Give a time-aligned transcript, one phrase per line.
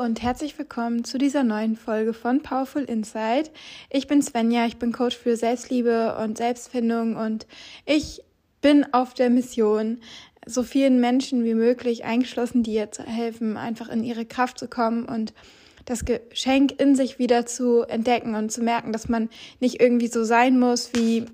[0.00, 3.50] und herzlich willkommen zu dieser neuen Folge von Powerful Insight.
[3.90, 7.46] Ich bin Svenja, ich bin Coach für Selbstliebe und Selbstfindung und
[7.84, 8.22] ich
[8.62, 9.98] bin auf der Mission,
[10.46, 15.04] so vielen Menschen wie möglich, eingeschlossen dir zu helfen, einfach in ihre Kraft zu kommen
[15.04, 15.34] und
[15.84, 19.28] das Geschenk in sich wieder zu entdecken und zu merken, dass man
[19.60, 21.26] nicht irgendwie so sein muss, wie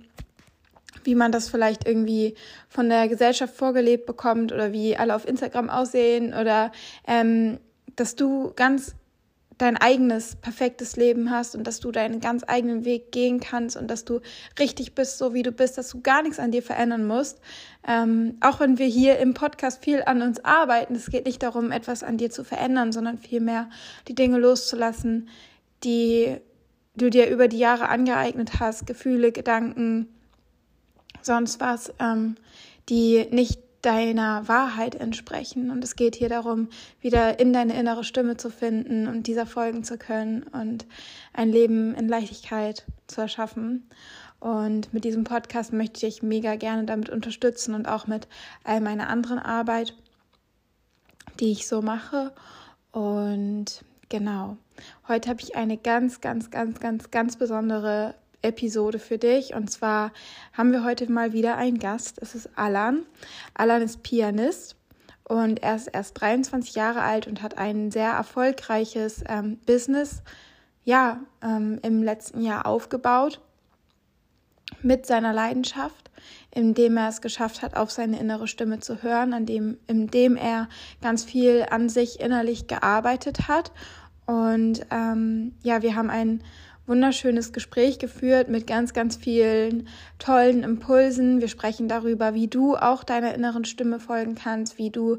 [1.04, 2.34] wie man das vielleicht irgendwie
[2.68, 6.72] von der Gesellschaft vorgelebt bekommt oder wie alle auf Instagram aussehen oder
[7.06, 7.60] ähm,
[7.96, 8.94] dass du ganz
[9.58, 13.88] dein eigenes perfektes Leben hast und dass du deinen ganz eigenen Weg gehen kannst und
[13.88, 14.20] dass du
[14.58, 17.40] richtig bist, so wie du bist, dass du gar nichts an dir verändern musst.
[17.86, 21.72] Ähm, auch wenn wir hier im Podcast viel an uns arbeiten, es geht nicht darum,
[21.72, 23.70] etwas an dir zu verändern, sondern vielmehr
[24.08, 25.28] die Dinge loszulassen,
[25.84, 26.36] die
[26.94, 30.08] du dir über die Jahre angeeignet hast, Gefühle, Gedanken,
[31.22, 32.36] sonst was, ähm,
[32.88, 35.70] die nicht deiner Wahrheit entsprechen.
[35.70, 36.68] Und es geht hier darum,
[37.00, 40.86] wieder in deine innere Stimme zu finden und dieser folgen zu können und
[41.32, 43.88] ein Leben in Leichtigkeit zu erschaffen.
[44.40, 48.28] Und mit diesem Podcast möchte ich dich mega gerne damit unterstützen und auch mit
[48.64, 49.94] all meiner anderen Arbeit,
[51.40, 52.32] die ich so mache.
[52.92, 54.56] Und genau,
[55.08, 58.14] heute habe ich eine ganz, ganz, ganz, ganz, ganz besondere
[58.46, 59.54] Episode für dich.
[59.54, 60.12] Und zwar
[60.52, 62.18] haben wir heute mal wieder einen Gast.
[62.22, 63.04] Es ist Alan.
[63.54, 64.76] Alan ist Pianist
[65.24, 70.22] und er ist erst 23 Jahre alt und hat ein sehr erfolgreiches ähm, Business
[70.84, 73.40] ja, ähm, im letzten Jahr aufgebaut
[74.82, 76.10] mit seiner Leidenschaft,
[76.52, 80.68] indem er es geschafft hat, auf seine innere Stimme zu hören, an dem, indem er
[81.02, 83.72] ganz viel an sich innerlich gearbeitet hat.
[84.26, 86.42] Und ähm, ja, wir haben ein
[86.86, 91.40] wunderschönes Gespräch geführt mit ganz, ganz vielen tollen Impulsen.
[91.40, 95.18] Wir sprechen darüber, wie du auch deiner inneren Stimme folgen kannst, wie du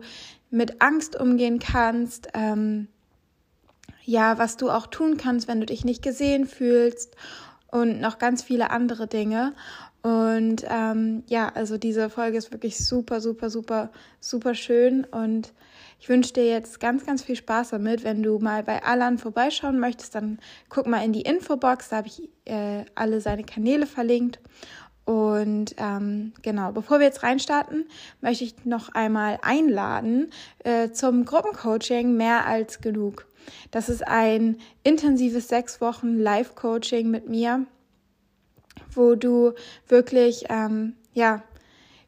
[0.50, 2.88] mit Angst umgehen kannst, ähm,
[4.04, 7.16] ja, was du auch tun kannst, wenn du dich nicht gesehen fühlst
[7.70, 9.54] und noch ganz viele andere Dinge.
[10.02, 15.52] Und ähm, ja, also diese Folge ist wirklich super, super, super, super schön und
[16.00, 18.04] ich wünsche dir jetzt ganz, ganz viel Spaß damit.
[18.04, 22.08] Wenn du mal bei Alan vorbeischauen möchtest, dann guck mal in die Infobox, da habe
[22.08, 24.40] ich äh, alle seine Kanäle verlinkt.
[25.06, 27.86] Und ähm, genau, bevor wir jetzt reinstarten,
[28.20, 30.32] möchte ich noch einmal einladen
[30.66, 33.26] äh, zum Gruppencoaching Mehr als genug.
[33.72, 37.66] Das ist ein intensives sechs Wochen Live-Coaching mit mir,
[38.92, 39.54] wo du
[39.88, 41.42] wirklich ähm, ja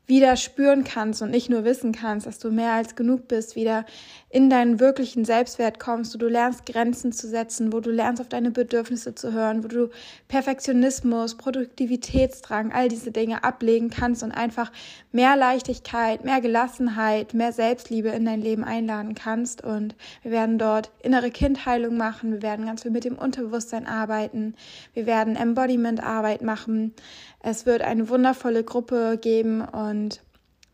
[0.10, 3.86] wieder spüren kannst und nicht nur wissen kannst, dass du mehr als genug bist, wieder
[4.32, 8.30] in deinen wirklichen Selbstwert kommst, wo du lernst, Grenzen zu setzen, wo du lernst, auf
[8.30, 9.90] deine Bedürfnisse zu hören, wo du
[10.28, 14.72] Perfektionismus, Produktivitätsdrang, all diese Dinge ablegen kannst und einfach
[15.12, 19.64] mehr Leichtigkeit, mehr Gelassenheit, mehr Selbstliebe in dein Leben einladen kannst.
[19.64, 24.54] Und wir werden dort innere Kindheilung machen, wir werden ganz viel mit dem Unterbewusstsein arbeiten,
[24.94, 26.94] wir werden Embodiment-Arbeit machen.
[27.42, 30.22] Es wird eine wundervolle Gruppe geben und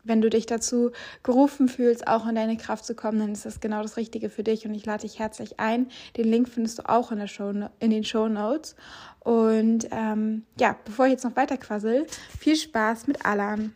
[0.06, 3.60] wenn du dich dazu gerufen fühlst, auch in deine Kraft zu kommen, dann ist das
[3.60, 5.88] genau das Richtige für dich und ich lade dich herzlich ein.
[6.16, 8.76] Den Link findest du auch in, der Show, in den Show Notes.
[9.20, 12.06] Und ähm, ja, bevor ich jetzt noch weiter quassel,
[12.38, 13.72] viel Spaß mit Alan.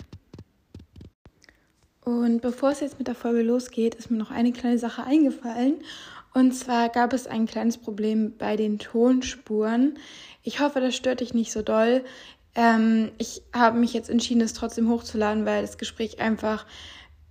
[2.04, 5.74] Und bevor es jetzt mit der Folge losgeht, ist mir noch eine kleine Sache eingefallen.
[6.32, 9.98] Und zwar gab es ein kleines Problem bei den Tonspuren.
[10.42, 12.04] Ich hoffe, das stört dich nicht so doll.
[12.54, 16.66] Ähm, ich habe mich jetzt entschieden, es trotzdem hochzuladen, weil das Gespräch einfach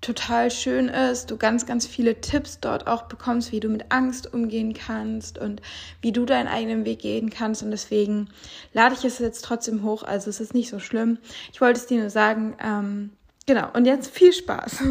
[0.01, 4.33] total schön ist, du ganz, ganz viele Tipps dort auch bekommst, wie du mit Angst
[4.33, 5.61] umgehen kannst und
[6.01, 7.63] wie du deinen eigenen Weg gehen kannst.
[7.63, 8.29] Und deswegen
[8.73, 10.03] lade ich es jetzt trotzdem hoch.
[10.03, 11.17] Also es ist nicht so schlimm.
[11.51, 12.55] Ich wollte es dir nur sagen.
[12.63, 13.11] Ähm,
[13.45, 13.69] genau.
[13.73, 14.83] Und jetzt viel Spaß.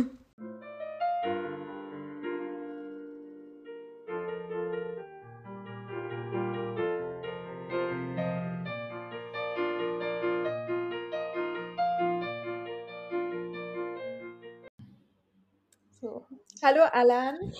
[16.71, 17.51] Hallo Alan.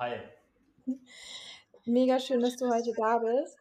[0.00, 0.16] Hi.
[1.84, 3.56] Mega schön, dass du heute da bist.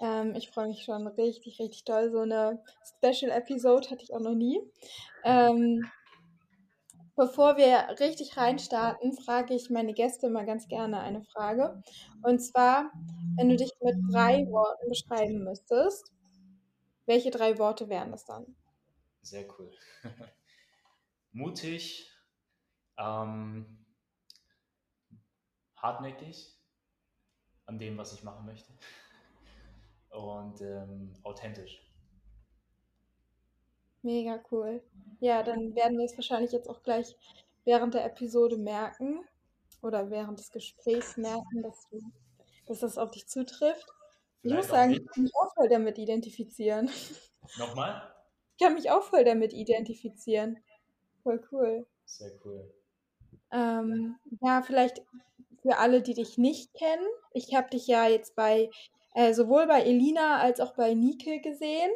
[0.00, 2.10] Ähm, ich freue mich schon richtig, richtig toll.
[2.10, 2.64] So eine
[2.96, 4.58] Special-Episode hatte ich auch noch nie.
[5.22, 5.84] Ähm,
[7.14, 11.82] bevor wir richtig reinstarten, frage ich meine Gäste mal ganz gerne eine Frage.
[12.22, 12.90] Und zwar,
[13.36, 16.10] wenn du dich mit drei Worten beschreiben müsstest,
[17.04, 18.56] welche drei Worte wären das dann?
[19.20, 19.70] Sehr cool.
[21.32, 22.10] Mutig,
[22.98, 23.84] ähm,
[25.76, 26.58] hartnäckig
[27.66, 28.72] an dem, was ich machen möchte.
[30.10, 31.82] Und ähm, authentisch.
[34.02, 34.82] Mega cool.
[35.20, 37.16] Ja, dann werden wir es wahrscheinlich jetzt auch gleich
[37.64, 39.24] während der Episode merken.
[39.82, 42.00] oder während des Gesprächs merken, dass, du,
[42.66, 43.86] dass das auf dich zutrifft.
[44.42, 46.90] Ich muss sagen, ich kann mich auch voll damit identifizieren.
[47.58, 48.14] Nochmal?
[48.56, 50.58] Ich kann mich auch voll damit identifizieren.
[51.22, 51.86] Voll cool.
[52.04, 52.72] Sehr cool.
[53.52, 55.02] Ähm, ja, vielleicht
[55.62, 57.06] für alle, die dich nicht kennen.
[57.32, 58.70] Ich habe dich ja jetzt bei
[59.14, 61.90] äh, sowohl bei Elina als auch bei Nike gesehen.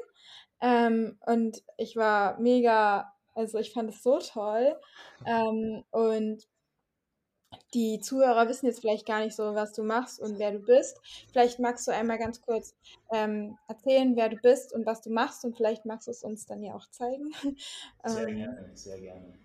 [0.61, 4.77] Ähm, und ich war mega, also ich fand es so toll.
[5.27, 6.47] Ähm, und
[7.75, 11.01] die Zuhörer wissen jetzt vielleicht gar nicht so, was du machst und wer du bist.
[11.31, 12.75] Vielleicht magst du einmal ganz kurz
[13.13, 16.47] ähm, erzählen, wer du bist und was du machst und vielleicht magst du es uns
[16.47, 17.33] dann ja auch zeigen.
[18.05, 19.39] Sehr ähm, gerne, sehr gerne.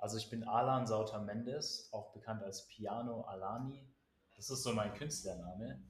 [0.00, 3.86] Also ich bin Alan Sauter Mendes, auch bekannt als Piano Alani.
[4.34, 5.82] Das ist so mein Künstlername.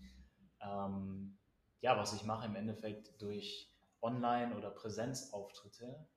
[0.61, 1.39] Ähm,
[1.81, 3.73] ja, was ich mache im Endeffekt durch
[4.03, 6.09] Online- oder Präsenzauftritte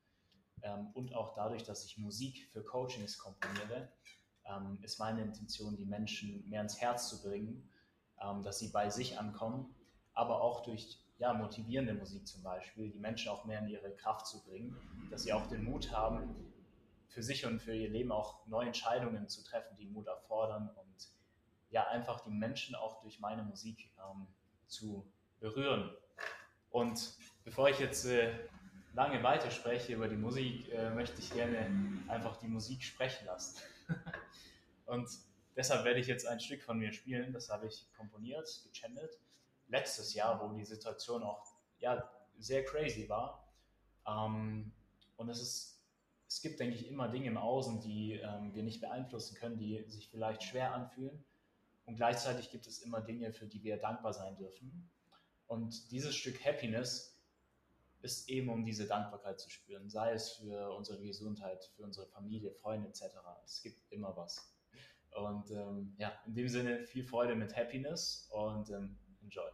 [0.63, 3.89] ähm, und auch dadurch, dass ich Musik für Coachings komponiere,
[4.45, 7.69] ähm, ist meine Intention, die Menschen mehr ins Herz zu bringen,
[8.19, 9.75] ähm, dass sie bei sich ankommen,
[10.13, 14.25] aber auch durch ja, motivierende Musik zum Beispiel, die Menschen auch mehr in ihre Kraft
[14.25, 14.75] zu bringen,
[15.11, 16.52] dass sie auch den Mut haben,
[17.13, 21.09] für sich und für ihr Leben auch neue Entscheidungen zu treffen, die Mut erfordern und
[21.69, 24.27] ja, einfach die Menschen auch durch meine Musik ähm,
[24.67, 25.07] zu
[25.39, 25.95] berühren.
[26.71, 28.33] Und bevor ich jetzt äh,
[28.95, 31.69] lange weiterspreche über die Musik, äh, möchte ich gerne
[32.07, 33.61] einfach die Musik sprechen lassen.
[34.87, 35.07] und
[35.55, 39.19] deshalb werde ich jetzt ein Stück von mir spielen, das habe ich komponiert, gechannelt,
[39.67, 41.45] letztes Jahr, wo die Situation auch
[41.77, 43.47] ja, sehr crazy war.
[44.07, 44.71] Ähm,
[45.17, 45.82] und es ist
[46.33, 49.83] es gibt, denke ich, immer Dinge im Außen, die ähm, wir nicht beeinflussen können, die
[49.87, 51.23] sich vielleicht schwer anfühlen.
[51.85, 54.89] Und gleichzeitig gibt es immer Dinge, für die wir dankbar sein dürfen.
[55.45, 57.21] Und dieses Stück Happiness
[58.01, 62.51] ist eben, um diese Dankbarkeit zu spüren, sei es für unsere Gesundheit, für unsere Familie,
[62.51, 63.03] Freunde etc.
[63.45, 64.55] Es gibt immer was.
[65.11, 69.51] Und ähm, ja, in dem Sinne viel Freude mit Happiness und ähm, enjoy.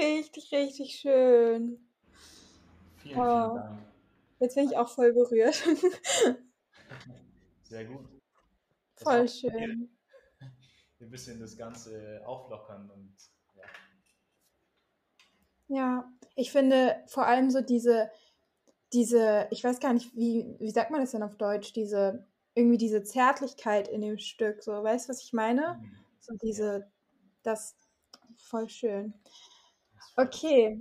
[0.00, 1.78] Richtig, richtig schön.
[2.96, 3.22] Vielen, oh.
[3.22, 3.82] vielen Dank.
[4.40, 5.54] Jetzt bin ich auch voll berührt.
[7.62, 8.08] Sehr gut.
[8.94, 9.90] Das voll schön.
[11.00, 13.14] Ein bisschen das Ganze auflockern und
[13.54, 13.64] ja.
[15.68, 18.10] Ja, ich finde vor allem so diese,
[18.92, 22.78] diese, ich weiß gar nicht, wie, wie sagt man das denn auf Deutsch, diese, irgendwie
[22.78, 25.78] diese Zärtlichkeit in dem Stück, so, weißt du, was ich meine?
[25.80, 25.96] Mhm.
[26.20, 26.90] So diese,
[27.42, 27.76] das,
[28.36, 29.14] voll schön.
[30.20, 30.78] Okay,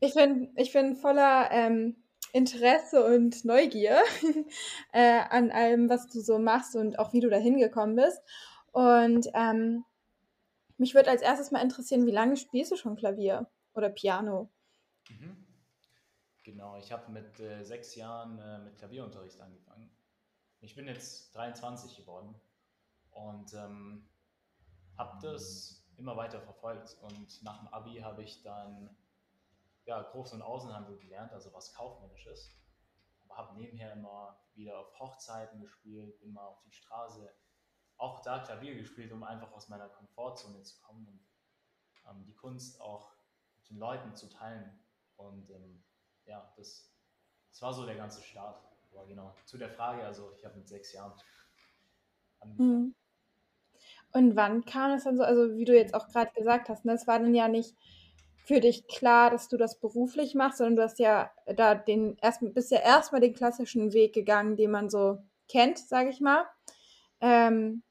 [0.00, 4.02] ich bin, ich bin voller ähm, Interesse und Neugier
[4.92, 8.20] äh, an allem, was du so machst und auch wie du da hingekommen bist.
[8.72, 9.84] Und ähm,
[10.78, 14.50] mich würde als erstes mal interessieren, wie lange spielst du schon Klavier oder Piano?
[15.10, 15.46] Mhm.
[16.42, 19.88] Genau, ich habe mit äh, sechs Jahren äh, mit Klavierunterricht angefangen.
[20.60, 22.34] Ich bin jetzt 23 geworden
[23.12, 24.08] und ähm,
[24.98, 26.96] habe das immer weiter verfolgt.
[27.00, 28.94] Und nach dem Abi habe ich dann
[29.84, 32.50] ja, Groß- und Außenhandel gelernt, also was Kaufmännisches.
[33.20, 37.32] Aber habe nebenher immer wieder auf Hochzeiten gespielt, bin mal auf die Straße,
[37.96, 41.26] auch da Klavier gespielt, um einfach aus meiner Komfortzone zu kommen und
[42.10, 43.14] ähm, die Kunst auch
[43.56, 44.84] mit den Leuten zu teilen.
[45.16, 45.84] Und ähm,
[46.24, 46.92] ja, das,
[47.50, 48.60] das war so der ganze Start.
[48.90, 51.12] Aber genau, zu der Frage, also ich habe mit sechs Jahren
[52.40, 52.86] angefangen.
[52.86, 52.94] Mhm.
[54.12, 56.92] Und wann kam es dann so, also wie du jetzt auch gerade gesagt hast, ne,
[56.92, 57.74] es war dann ja nicht
[58.44, 62.40] für dich klar, dass du das beruflich machst, sondern du hast ja da den erst,
[62.54, 66.44] bist ja erstmal den klassischen Weg gegangen, den man so kennt, sage ich mal.
[67.20, 67.82] Ähm,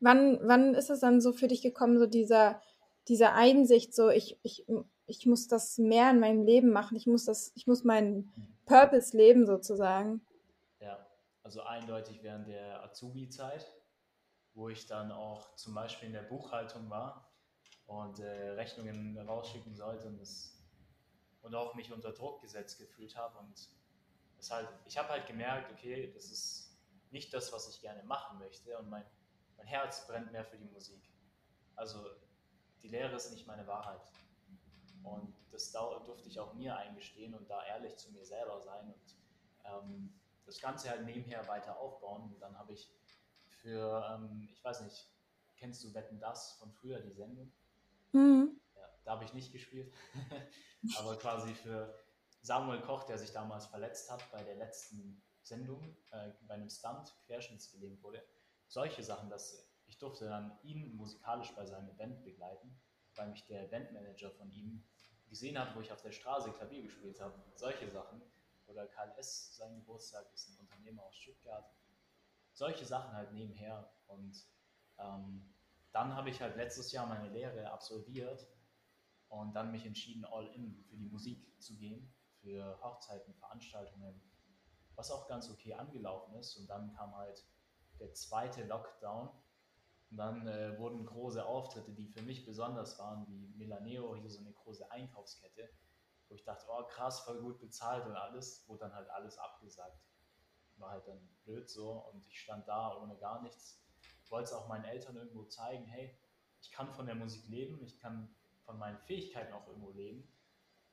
[0.00, 2.62] wann, wann ist es dann so für dich gekommen, so dieser,
[3.08, 4.64] diese Einsicht, so ich, ich,
[5.06, 8.32] ich muss das mehr in meinem Leben machen, ich muss das, ich muss meinen
[8.66, 10.24] Purpose leben sozusagen?
[10.80, 11.04] Ja,
[11.42, 13.66] also eindeutig während der Azubi-Zeit,
[14.54, 17.32] wo ich dann auch zum Beispiel in der Buchhaltung war
[17.86, 20.62] und äh, Rechnungen rausschicken sollte und, das,
[21.42, 23.38] und auch mich unter Druck gesetzt gefühlt habe.
[23.38, 23.70] Und
[24.38, 26.76] es halt, ich habe halt gemerkt, okay, das ist
[27.10, 29.04] nicht das, was ich gerne machen möchte und mein,
[29.56, 31.02] mein Herz brennt mehr für die Musik.
[31.76, 32.04] Also
[32.82, 34.02] die Lehre ist nicht meine Wahrheit.
[35.02, 39.16] Und das durfte ich auch mir eingestehen und da ehrlich zu mir selber sein und
[39.64, 42.22] ähm, das Ganze halt nebenher weiter aufbauen.
[42.22, 42.90] Und dann habe ich
[43.62, 45.08] für, ähm, ich weiß nicht,
[45.56, 47.52] kennst du Wetten das von früher, die Sendung?
[48.12, 48.60] Mhm.
[48.74, 49.92] Ja, da habe ich nicht gespielt.
[50.98, 51.94] Aber quasi für
[52.42, 57.14] Samuel Koch, der sich damals verletzt hat bei der letzten Sendung, äh, bei einem Stunt
[57.26, 58.22] querschnittsgelähmt wurde.
[58.66, 62.80] Solche Sachen, dass ich durfte dann ihn musikalisch bei seinem Event begleiten,
[63.14, 64.84] weil mich der Eventmanager von ihm
[65.28, 67.34] gesehen hat, wo ich auf der Straße Klavier gespielt habe.
[67.54, 68.22] Solche Sachen.
[68.66, 71.70] Oder Karl S., sein Geburtstag, ist ein Unternehmer aus Stuttgart.
[72.52, 73.90] Solche Sachen halt nebenher.
[74.06, 74.36] Und
[74.98, 75.54] ähm,
[75.92, 78.46] dann habe ich halt letztes Jahr meine Lehre absolviert
[79.28, 84.20] und dann mich entschieden, all in für die Musik zu gehen, für Hochzeiten, Veranstaltungen,
[84.94, 86.56] was auch ganz okay angelaufen ist.
[86.56, 87.44] Und dann kam halt
[87.98, 89.30] der zweite Lockdown.
[90.10, 94.40] Und dann äh, wurden große Auftritte, die für mich besonders waren, wie Milaneo, hier so
[94.40, 95.70] eine große Einkaufskette,
[96.28, 99.98] wo ich dachte, oh krass, voll gut bezahlt und alles, wurde dann halt alles abgesagt.
[100.76, 103.82] War halt dann blöd so und ich stand da ohne gar nichts
[104.32, 106.18] wollte es auch meinen Eltern irgendwo zeigen, hey,
[106.60, 110.26] ich kann von der Musik leben, ich kann von meinen Fähigkeiten auch irgendwo leben.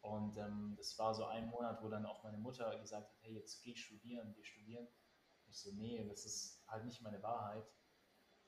[0.02, 3.34] Und ähm, das war so ein Monat, wo dann auch meine Mutter gesagt hat, hey,
[3.34, 4.88] jetzt geh studieren, geh studieren.
[5.48, 7.66] Ich so, nee, das ist halt nicht meine Wahrheit.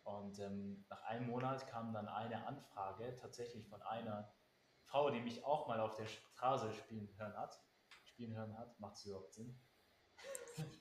[0.04, 4.34] Und ähm, nach einem Monat kam dann eine Anfrage tatsächlich von einer
[4.86, 7.62] Frau, die mich auch mal auf der Straße spielen hören hat.
[8.04, 9.58] Spielen hören hat, macht es überhaupt Sinn?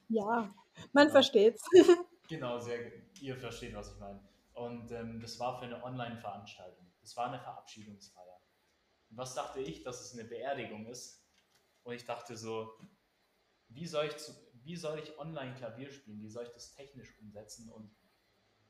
[0.09, 0.53] Ja,
[0.93, 1.13] man genau.
[1.13, 1.63] versteht's.
[2.29, 4.21] Genau, sehr, ihr versteht, was ich meine.
[4.53, 6.87] Und ähm, das war für eine Online-Veranstaltung.
[7.01, 8.41] Das war eine Verabschiedungsfeier.
[9.11, 11.27] Und was dachte ich, dass es eine Beerdigung ist?
[11.83, 12.79] Und ich dachte so,
[13.69, 16.21] wie soll ich, zu, wie soll ich online Klavier spielen?
[16.21, 17.69] Wie soll ich das technisch umsetzen?
[17.73, 17.93] Und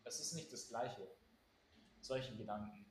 [0.04, 1.06] es ist nicht das Gleiche.
[2.00, 2.86] Solchen Gedanken.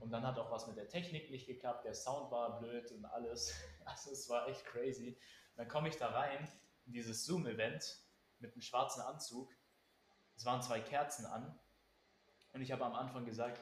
[0.00, 3.04] Und dann hat auch was mit der Technik nicht geklappt, der Sound war blöd und
[3.04, 3.54] alles.
[3.86, 5.18] Also es war echt crazy.
[5.56, 6.48] dann komme ich da rein in
[6.86, 8.02] dieses Zoom-Event
[8.38, 9.52] mit einem schwarzen Anzug
[10.40, 11.60] es waren zwei Kerzen an
[12.54, 13.60] und ich habe am Anfang gesagt,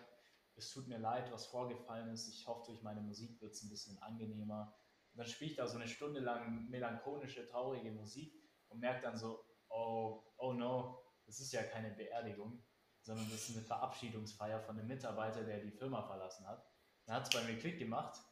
[0.54, 2.28] es tut mir leid, was vorgefallen ist.
[2.28, 4.78] Ich hoffe, durch meine Musik wird es ein bisschen angenehmer.
[5.12, 8.32] Und dann spiele ich da so eine Stunde lang melancholische, traurige Musik
[8.68, 12.64] und merke dann so, oh, oh no, das ist ja keine Beerdigung,
[13.02, 16.64] sondern das ist eine Verabschiedungsfeier von einem Mitarbeiter, der die Firma verlassen hat.
[17.06, 18.22] Dann hat es bei mir Klick gemacht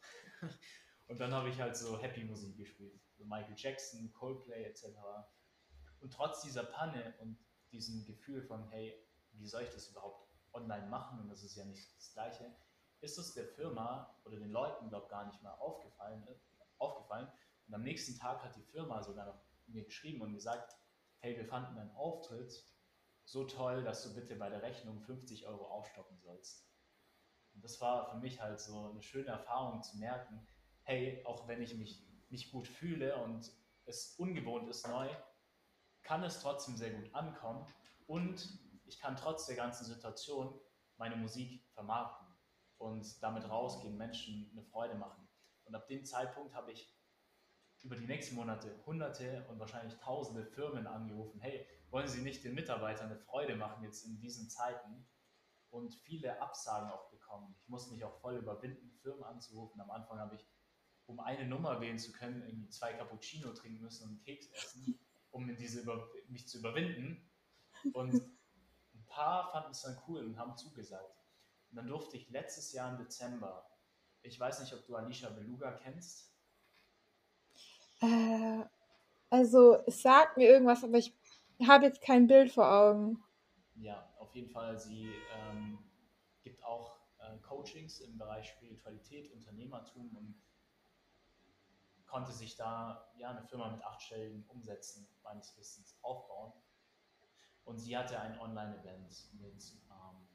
[1.07, 3.01] und dann habe ich halt so Happy Musik gespielt.
[3.17, 4.85] So Michael Jackson, Coldplay etc.
[5.99, 7.37] Und trotz dieser Panne und
[7.71, 8.93] diesem Gefühl von, hey,
[9.31, 12.55] wie soll ich das überhaupt online machen und das ist ja nicht das Gleiche,
[13.01, 16.35] ist es der Firma oder den Leuten, glaube ich, gar nicht mal aufgefallen, äh,
[16.77, 17.31] aufgefallen.
[17.67, 20.75] Und am nächsten Tag hat die Firma sogar noch mir geschrieben und gesagt,
[21.19, 22.65] hey, wir fanden deinen Auftritt
[23.25, 26.65] so toll, dass du bitte bei der Rechnung 50 Euro aufstocken sollst.
[27.53, 30.47] Und das war für mich halt so eine schöne Erfahrung zu merken,
[30.87, 33.51] hey, auch wenn ich mich nicht gut fühle und
[33.85, 35.09] es ungewohnt ist neu,
[36.01, 37.67] kann es trotzdem sehr gut ankommen
[38.05, 38.47] und
[38.85, 40.57] ich kann trotz der ganzen Situation
[40.95, 42.27] meine Musik vermarkten
[42.77, 45.27] und damit rausgehen, Menschen eine Freude machen.
[45.65, 46.97] Und ab dem Zeitpunkt habe ich
[47.83, 52.55] über die nächsten Monate hunderte und wahrscheinlich tausende Firmen angerufen, hey, wollen Sie nicht den
[52.55, 55.05] Mitarbeitern eine Freude machen jetzt in diesen Zeiten?
[55.69, 57.53] Und viele Absagen auch bekommen.
[57.59, 59.81] Ich musste mich auch voll überwinden, Firmen anzurufen.
[59.81, 60.47] Am Anfang habe ich
[61.07, 64.99] um eine Nummer wählen zu können, irgendwie zwei Cappuccino trinken müssen und einen Keks essen,
[65.31, 67.29] um in diese über mich zu überwinden.
[67.93, 71.25] Und ein paar fanden es dann cool und haben zugesagt.
[71.69, 73.69] Und dann durfte ich letztes Jahr im Dezember,
[74.21, 76.33] ich weiß nicht, ob du Alicia Beluga kennst.
[78.01, 78.65] Äh,
[79.29, 81.13] also es sagt mir irgendwas, aber ich
[81.65, 83.23] habe jetzt kein Bild vor Augen.
[83.75, 84.77] Ja, auf jeden Fall.
[84.77, 85.79] Sie ähm,
[86.43, 90.35] gibt auch äh, Coachings im Bereich Spiritualität, Unternehmertum und
[92.07, 96.53] konnte sich da ja eine Firma mit achtstelligen Umsätzen meines Wissens aufbauen.
[97.65, 99.61] Und sie hatte ein Online-Event mit
[99.91, 100.27] ähm,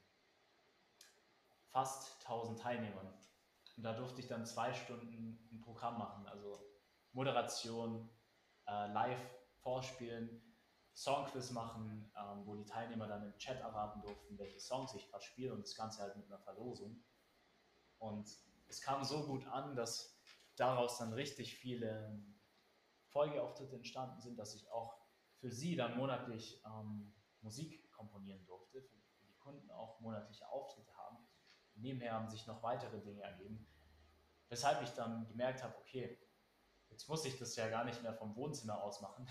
[1.71, 3.13] fast 1000 Teilnehmern.
[3.77, 6.63] Und da durfte ich dann zwei Stunden ein Programm machen, also
[7.13, 8.11] Moderation,
[8.67, 10.43] äh, live vorspielen,
[10.95, 15.25] Songquiz machen, ähm, wo die Teilnehmer dann im Chat erraten durften, welche Songs ich gerade
[15.25, 17.03] spiele und das Ganze halt mit einer Verlosung.
[17.99, 18.29] Und
[18.69, 20.12] es kam so gut an, dass
[20.57, 22.23] daraus dann richtig viele
[23.09, 24.99] Folgeauftritte entstanden sind, dass ich auch
[25.37, 30.97] für sie dann monatlich ähm, Musik komponieren durfte, für, für, die Kunden auch monatliche Auftritte
[30.97, 31.19] haben.
[31.75, 33.67] nebenher haben sich noch weitere Dinge ergeben,
[34.49, 36.19] weshalb ich dann gemerkt habe, okay,
[36.89, 39.29] jetzt muss ich das ja gar nicht mehr vom Wohnzimmer aus machen,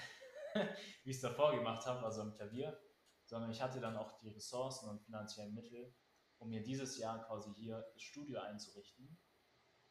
[1.03, 2.77] wie ich es davor gemacht habe, also am Klavier,
[3.25, 5.95] sondern ich hatte dann auch die Ressourcen und finanziellen Mittel,
[6.39, 9.17] um mir dieses Jahr quasi hier das Studio einzurichten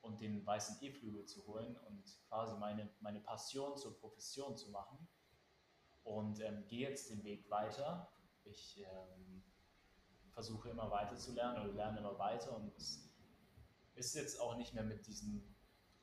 [0.01, 5.09] und den weißen E-Flügel zu holen und quasi meine, meine Passion zur Profession zu machen.
[6.03, 8.11] Und ähm, gehe jetzt den Weg weiter.
[8.45, 9.45] Ich ähm,
[10.33, 13.11] versuche immer weiter zu lernen oder lerne immer weiter und es
[13.95, 15.55] ist jetzt auch nicht mehr mit diesen,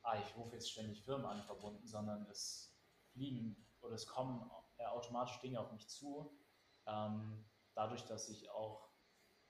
[0.04, 2.78] ah, ich rufe jetzt ständig Firmen an verbunden, sondern es
[3.14, 6.38] fliegen oder es kommen automatisch Dinge auf mich zu,
[6.86, 8.90] ähm, dadurch, dass ich auch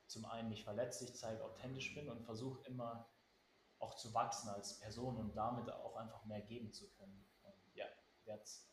[0.07, 3.09] zum einen mich verletzlich zeige, authentisch bin und versuche immer
[3.79, 7.25] auch zu wachsen als Person und damit auch einfach mehr geben zu können.
[7.43, 7.93] Und ja, yeah,
[8.25, 8.67] that's,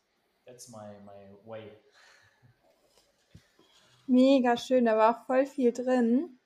[0.45, 1.71] that's my, my way.
[4.07, 6.39] Mega schön, da war auch voll viel drin.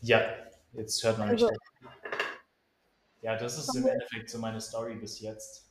[0.00, 0.20] Ja,
[0.72, 1.58] jetzt hört man also, mich.
[3.22, 5.70] Ja, das ist im Endeffekt so meine Story bis jetzt.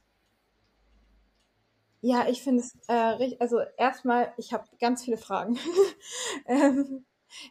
[2.02, 5.58] Ja, ich finde es, äh, also erstmal, ich habe ganz viele Fragen.
[6.48, 7.06] ähm,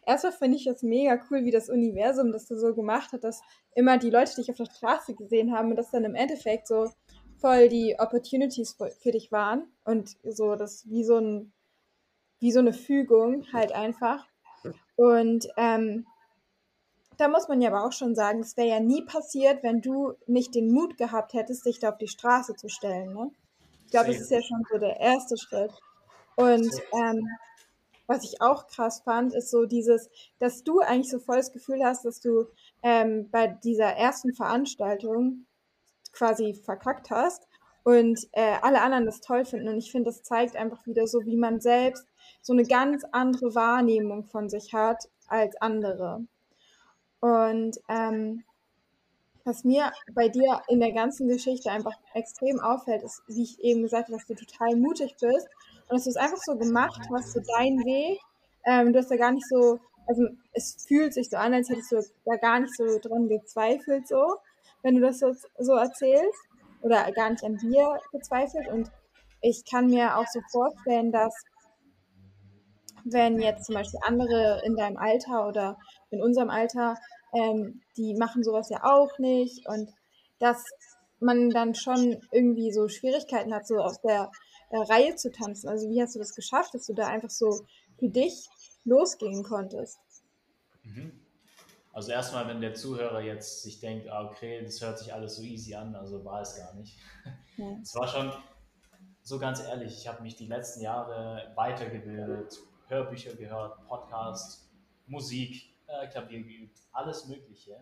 [0.05, 3.41] erstmal finde ich es mega cool, wie das Universum das so gemacht hat, dass
[3.75, 6.89] immer die Leute dich auf der Straße gesehen haben und das dann im Endeffekt so
[7.39, 11.53] voll die Opportunities für dich waren und so das wie so ein
[12.39, 14.25] wie so eine Fügung halt einfach.
[14.97, 16.05] Und ähm,
[17.17, 20.13] da muss man ja aber auch schon sagen, es wäre ja nie passiert, wenn du
[20.27, 23.13] nicht den Mut gehabt hättest, dich da auf die Straße zu stellen.
[23.13, 23.31] Ne?
[23.93, 25.71] glaube, das ist ja schon so der erste Schritt.
[26.35, 27.27] Und ähm,
[28.13, 31.83] was ich auch krass fand, ist so dieses, dass du eigentlich so voll das Gefühl
[31.83, 32.45] hast, dass du
[32.83, 35.47] ähm, bei dieser ersten Veranstaltung
[36.11, 37.47] quasi verkackt hast
[37.83, 39.67] und äh, alle anderen das toll finden.
[39.67, 42.05] Und ich finde, das zeigt einfach wieder so, wie man selbst
[42.41, 46.23] so eine ganz andere Wahrnehmung von sich hat als andere.
[47.19, 48.43] Und ähm,
[49.43, 53.81] was mir bei dir in der ganzen Geschichte einfach extrem auffällt, ist, wie ich eben
[53.81, 55.47] gesagt habe, dass du total mutig bist
[55.93, 58.19] und es einfach so gemacht hast, so dein Weg.
[58.65, 61.91] Ähm, du hast da gar nicht so, also es fühlt sich so an, als hättest
[61.91, 64.37] du da gar nicht so dran gezweifelt, so,
[64.81, 66.39] wenn du das so, so erzählst
[66.81, 68.67] oder gar nicht an dir gezweifelt.
[68.69, 68.89] Und
[69.41, 71.33] ich kann mir auch so vorstellen, dass
[73.05, 75.77] wenn jetzt zum Beispiel andere in deinem Alter oder
[76.09, 76.95] in unserem Alter
[77.33, 79.89] ähm, die machen sowas ja auch nicht und
[80.39, 80.63] dass
[81.19, 84.29] man dann schon irgendwie so Schwierigkeiten hat, so aus der
[84.73, 85.69] äh, Reihe zu tanzen.
[85.69, 87.65] Also wie hast du das geschafft, dass du da einfach so
[87.99, 88.49] für dich
[88.83, 89.99] losgehen konntest?
[90.81, 91.11] Mhm.
[91.91, 95.43] Also erstmal, wenn der Zuhörer jetzt sich denkt, ah, okay, das hört sich alles so
[95.43, 96.97] easy an, also war es gar nicht.
[97.83, 97.99] Es ja.
[97.99, 98.33] war schon,
[99.21, 102.57] so ganz ehrlich, ich habe mich die letzten Jahre weitergebildet,
[102.87, 104.71] Hörbücher gehört, Podcast,
[105.05, 107.75] Musik, äh, Klavier geübt, alles Mögliche.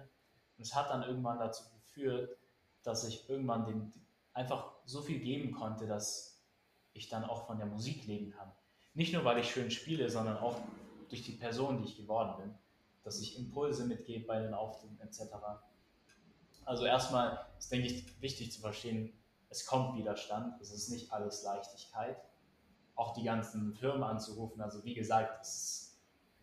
[0.58, 2.38] Und es hat dann irgendwann dazu geführt,
[2.84, 3.94] dass ich irgendwann den,
[4.34, 6.31] einfach so viel geben konnte, dass
[6.94, 8.52] ich dann auch von der Musik leben kann.
[8.94, 10.56] Nicht nur, weil ich schön spiele, sondern auch
[11.10, 12.56] durch die Person, die ich geworden bin,
[13.04, 15.34] dass ich Impulse mitgebe bei den Auftritten etc.
[16.66, 19.14] Also erstmal ist, denke ich, wichtig zu verstehen,
[19.50, 22.18] es kommt Widerstand, es ist nicht alles Leichtigkeit.
[22.96, 26.00] Auch die ganzen Firmen anzurufen, also wie gesagt, es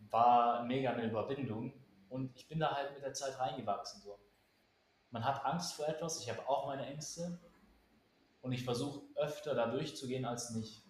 [0.09, 1.73] war mega eine Überwindung
[2.09, 4.01] und ich bin da halt mit der Zeit reingewachsen.
[4.01, 4.19] So.
[5.11, 7.39] Man hat Angst vor etwas, ich habe auch meine Ängste
[8.41, 10.83] und ich versuche öfter da durchzugehen als nicht.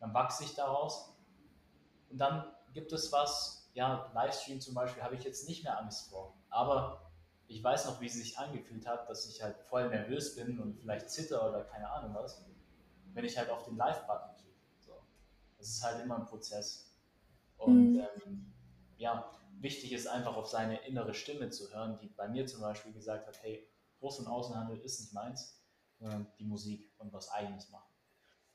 [0.00, 1.16] Dann wachse ich daraus
[2.10, 6.10] und dann gibt es was, ja, Livestream zum Beispiel habe ich jetzt nicht mehr Angst
[6.10, 7.10] vor, aber
[7.46, 10.78] ich weiß noch, wie es sich angefühlt hat, dass ich halt voll nervös bin und
[10.78, 12.44] vielleicht zitter oder keine Ahnung was,
[13.12, 14.58] wenn ich halt auf den Live-Button klicke.
[14.80, 14.92] So.
[15.58, 16.96] Das ist halt immer ein Prozess.
[17.58, 18.00] Und mhm.
[18.00, 18.52] ähm,
[18.96, 22.92] ja, wichtig ist einfach auf seine innere Stimme zu hören, die bei mir zum Beispiel
[22.92, 23.68] gesagt hat, hey,
[24.00, 25.61] Groß- und Außenhandel ist nicht meins,
[26.02, 27.92] sondern die Musik und was eigenes machen.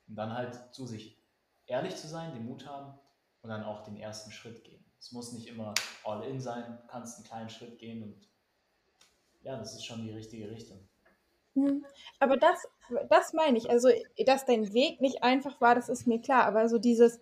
[0.08, 1.18] Und dann halt zu sich
[1.66, 3.00] ehrlich zu sein, den Mut haben
[3.42, 4.84] und dann auch den ersten Schritt gehen.
[5.00, 8.28] Es muss nicht immer all in sein, du kannst einen kleinen Schritt gehen und
[9.42, 10.88] ja, das ist schon die richtige Richtung.
[11.58, 11.84] Hm.
[12.20, 12.67] Aber das,
[13.10, 13.72] das meine ich.
[13.72, 13.89] Also,
[14.28, 16.46] dass dein Weg nicht einfach war, das ist mir klar.
[16.46, 17.20] Aber so dieses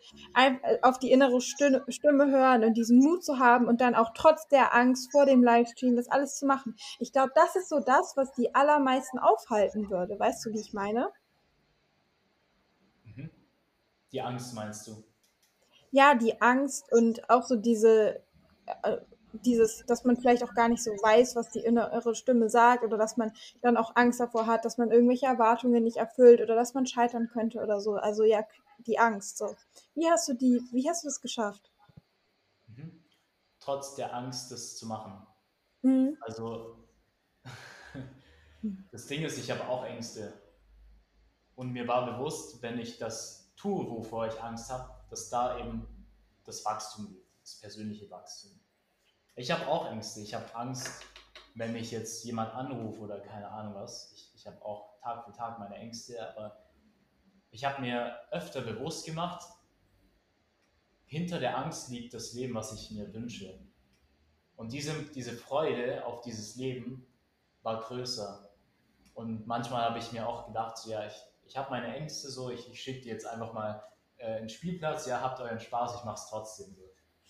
[0.82, 4.76] auf die innere Stimme, hören und diesen Mut zu haben und dann auch trotz der
[4.76, 6.76] Angst vor dem Livestream das alles zu machen.
[7.00, 10.20] Ich glaube, das ist so das, was die allermeisten aufhalten würde.
[10.20, 11.10] Weißt du, wie ich meine?
[13.06, 13.30] Mhm.
[14.12, 15.04] Die Angst meinst du?
[15.92, 18.22] Ja, die Angst und auch so diese
[18.84, 18.98] äh,
[19.46, 22.98] dieses, dass man vielleicht auch gar nicht so weiß, was die innere Stimme sagt oder
[22.98, 23.32] dass man
[23.62, 27.30] dann auch Angst davor hat, dass man irgendwelche Erwartungen nicht erfüllt oder dass man scheitern
[27.32, 27.94] könnte oder so.
[27.94, 28.46] Also ja,
[28.80, 29.38] die Angst.
[29.38, 29.56] So.
[29.94, 31.72] Wie hast du die, wie hast du das geschafft?
[32.68, 33.04] Mhm.
[33.60, 35.26] Trotz der Angst, das zu machen.
[35.82, 36.18] Mhm.
[36.22, 36.88] Also
[38.92, 40.34] das Ding ist, ich habe auch Ängste.
[41.56, 45.88] Und mir war bewusst, wenn ich das tue, wovor ich Angst habe, dass da eben
[46.44, 48.52] das Wachstum liegt, das persönliche Wachstum.
[49.38, 50.22] Ich habe auch Ängste.
[50.22, 51.04] Ich habe Angst,
[51.56, 54.14] wenn mich jetzt jemand anruft oder keine Ahnung was.
[54.14, 56.58] Ich, ich habe auch Tag für Tag meine Ängste, aber
[57.52, 59.46] ich habe mir öfter bewusst gemacht,
[61.06, 63.60] hinter der Angst liegt das Leben, was ich mir wünsche.
[64.56, 67.06] Und diese, diese Freude auf dieses Leben
[67.62, 68.50] war größer.
[69.14, 71.14] Und manchmal habe ich mir auch gedacht, so, ja, ich,
[71.46, 73.84] ich habe meine Ängste so, ich, ich schicke die jetzt einfach mal
[74.18, 76.85] äh, in den Spielplatz, ja, habt euren Spaß, ich mache es trotzdem so.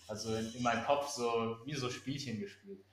[0.08, 2.84] Also in, in meinem Kopf so wie so Spielchen gespielt.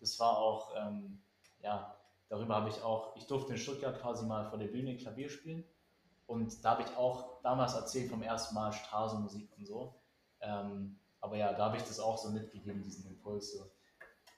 [0.00, 1.22] Das war auch, ähm,
[1.62, 1.96] ja,
[2.28, 5.64] darüber habe ich auch, ich durfte in Stuttgart quasi mal vor der Bühne Klavier spielen.
[6.26, 9.94] Und da habe ich auch damals erzählt vom ersten Mal Straßenmusik und so.
[10.40, 13.70] Ähm, aber ja, da habe ich das auch so mitgegeben, diesen Impuls, so,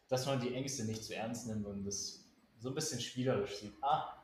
[0.09, 2.25] dass man die Ängste nicht zu ernst nimmt und das
[2.59, 3.75] so ein bisschen spielerisch sieht.
[3.83, 4.17] Ah,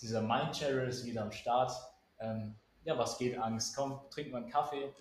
[0.00, 1.72] dieser Mindshare ist wieder am Start.
[2.18, 3.74] Ähm, ja, was geht Angst?
[3.74, 4.94] Komm, trink mal einen Kaffee.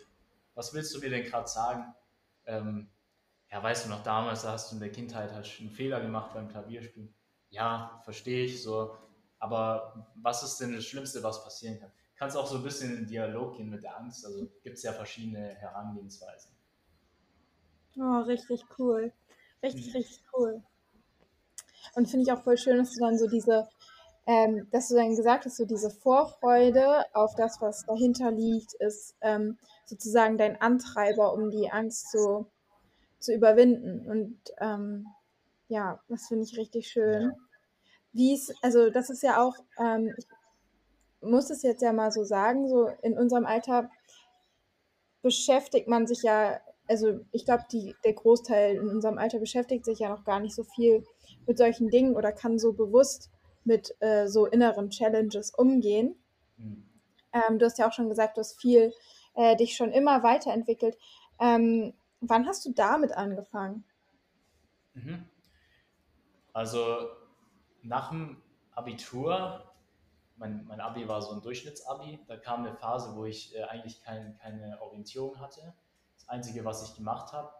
[0.56, 1.94] Was willst du mir denn gerade sagen?
[2.46, 2.90] Ähm,
[3.52, 6.34] ja, weißt du noch, damals da hast du in der Kindheit hast einen Fehler gemacht
[6.34, 7.14] beim Klavierspielen.
[7.50, 8.98] Ja, verstehe ich so.
[9.40, 11.92] Aber was ist denn das Schlimmste, was passieren kann?
[12.16, 14.26] Kannst auch so ein bisschen in Dialog gehen mit der Angst.
[14.26, 16.52] Also gibt es ja verschiedene Herangehensweisen.
[17.98, 19.12] Oh, richtig cool.
[19.62, 19.94] Richtig, mhm.
[19.94, 20.64] richtig cool.
[21.94, 23.70] Und finde ich auch voll schön, dass du dann so diese,
[24.28, 29.16] ähm, dass du dann gesagt hast, so diese Vorfreude auf das, was dahinter liegt, ist
[29.22, 32.48] ähm, sozusagen dein Antreiber, um die Angst zu,
[33.20, 34.10] zu überwinden.
[34.10, 35.08] Und ähm,
[35.68, 37.34] ja, das finde ich richtig schön.
[38.14, 40.26] Wie es, also das ist ja auch, ähm, ich
[41.22, 43.90] muss es jetzt ja mal so sagen, so in unserem Alter
[45.22, 50.10] beschäftigt man sich ja, also ich glaube, der Großteil in unserem Alter beschäftigt sich ja
[50.10, 51.04] noch gar nicht so viel
[51.46, 53.32] mit solchen Dingen oder kann so bewusst
[53.65, 56.15] mit äh, so inneren Challenges umgehen.
[56.58, 56.86] Mhm.
[57.34, 58.93] Ähm, du hast ja auch schon gesagt, du hast viel
[59.34, 60.97] äh, dich schon immer weiterentwickelt.
[61.39, 63.84] Ähm, wann hast du damit angefangen?
[64.93, 65.25] Mhm.
[66.54, 67.10] Also
[67.82, 69.73] nach dem Abitur,
[70.38, 74.01] mein, mein Abi war so ein Durchschnittsabi, da kam eine Phase, wo ich äh, eigentlich
[74.01, 75.73] kein, keine Orientierung hatte.
[76.15, 77.51] Das Einzige, was ich gemacht habe,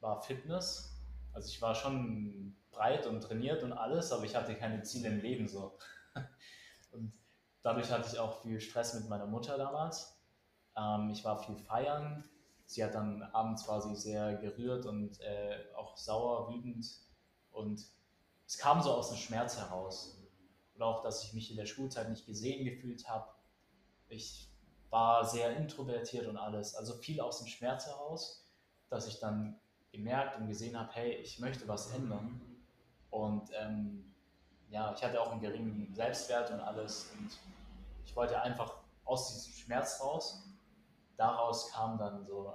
[0.00, 0.93] war Fitness.
[1.34, 5.20] Also ich war schon breit und trainiert und alles, aber ich hatte keine Ziele im
[5.20, 5.76] Leben so.
[6.92, 7.12] Und
[7.62, 10.20] dadurch hatte ich auch viel Stress mit meiner Mutter damals.
[10.76, 12.24] Ähm, ich war viel feiern.
[12.66, 16.86] Sie hat dann abends quasi sehr gerührt und äh, auch sauer, wütend.
[17.50, 17.84] Und
[18.46, 20.18] es kam so aus dem Schmerz heraus.
[20.74, 23.28] Oder auch, dass ich mich in der Schulzeit nicht gesehen gefühlt habe.
[24.08, 24.50] Ich
[24.90, 26.74] war sehr introvertiert und alles.
[26.74, 28.48] Also viel aus dem Schmerz heraus,
[28.88, 29.60] dass ich dann
[29.94, 32.40] gemerkt und gesehen habe, hey, ich möchte was ändern.
[33.10, 34.12] Und ähm,
[34.68, 37.10] ja, ich hatte auch einen geringen Selbstwert und alles.
[37.18, 37.30] Und
[38.04, 40.42] ich wollte einfach aus diesem Schmerz raus.
[41.16, 42.54] Daraus kam dann so,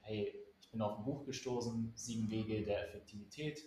[0.00, 3.62] hey, ich bin auf ein Buch gestoßen, Sieben Wege der Effektivität.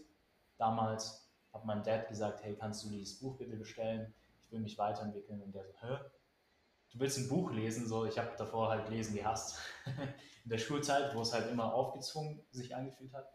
[0.58, 4.14] Damals hat mein Dad gesagt, hey, kannst du dieses Buch bitte bestellen?
[4.42, 5.42] Ich will mich weiterentwickeln.
[5.42, 5.98] Und der so, hä?
[6.92, 7.88] Du willst ein Buch lesen?
[7.88, 9.58] So, ich habe davor halt Lesen gehasst.
[10.44, 13.28] In der Schulzeit, wo es halt immer aufgezwungen sich angefühlt hat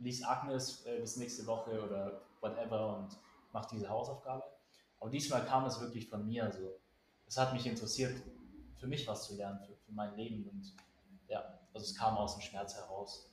[0.00, 3.16] lies Agnes äh, bis nächste Woche oder whatever und
[3.52, 4.42] mach diese Hausaufgabe.
[4.98, 6.50] Aber diesmal kam es wirklich von mir.
[6.50, 6.80] So.
[7.26, 8.20] Es hat mich interessiert,
[8.78, 10.48] für mich was zu lernen, für, für mein Leben.
[10.48, 10.74] Und
[11.28, 13.30] ja, also es kam aus dem Schmerz heraus.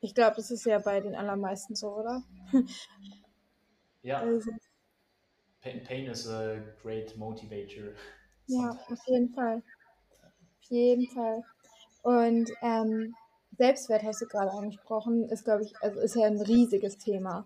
[0.00, 2.22] Ich glaube, das ist ja bei den allermeisten so, oder?
[4.02, 4.20] Ja.
[4.20, 4.50] Also.
[5.62, 7.92] Pain, pain is a great motivator.
[8.46, 9.62] Ja, auf jeden Fall.
[10.62, 11.44] Auf jeden Fall.
[12.02, 13.14] Und ähm,
[13.58, 17.44] Selbstwert hast du gerade angesprochen, ist, glaube ich, also ist ja ein riesiges Thema.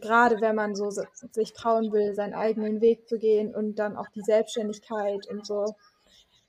[0.00, 4.08] Gerade wenn man so sich trauen will, seinen eigenen Weg zu gehen und dann auch
[4.10, 5.74] die Selbstständigkeit und so.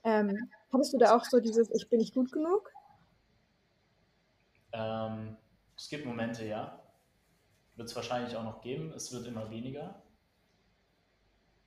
[0.04, 2.72] Ähm, hattest du da auch so dieses Ich bin nicht gut genug?
[4.74, 5.38] Ähm,
[5.76, 6.80] es gibt Momente, ja.
[7.78, 8.92] Wird es wahrscheinlich auch noch geben.
[8.94, 10.02] Es wird immer weniger.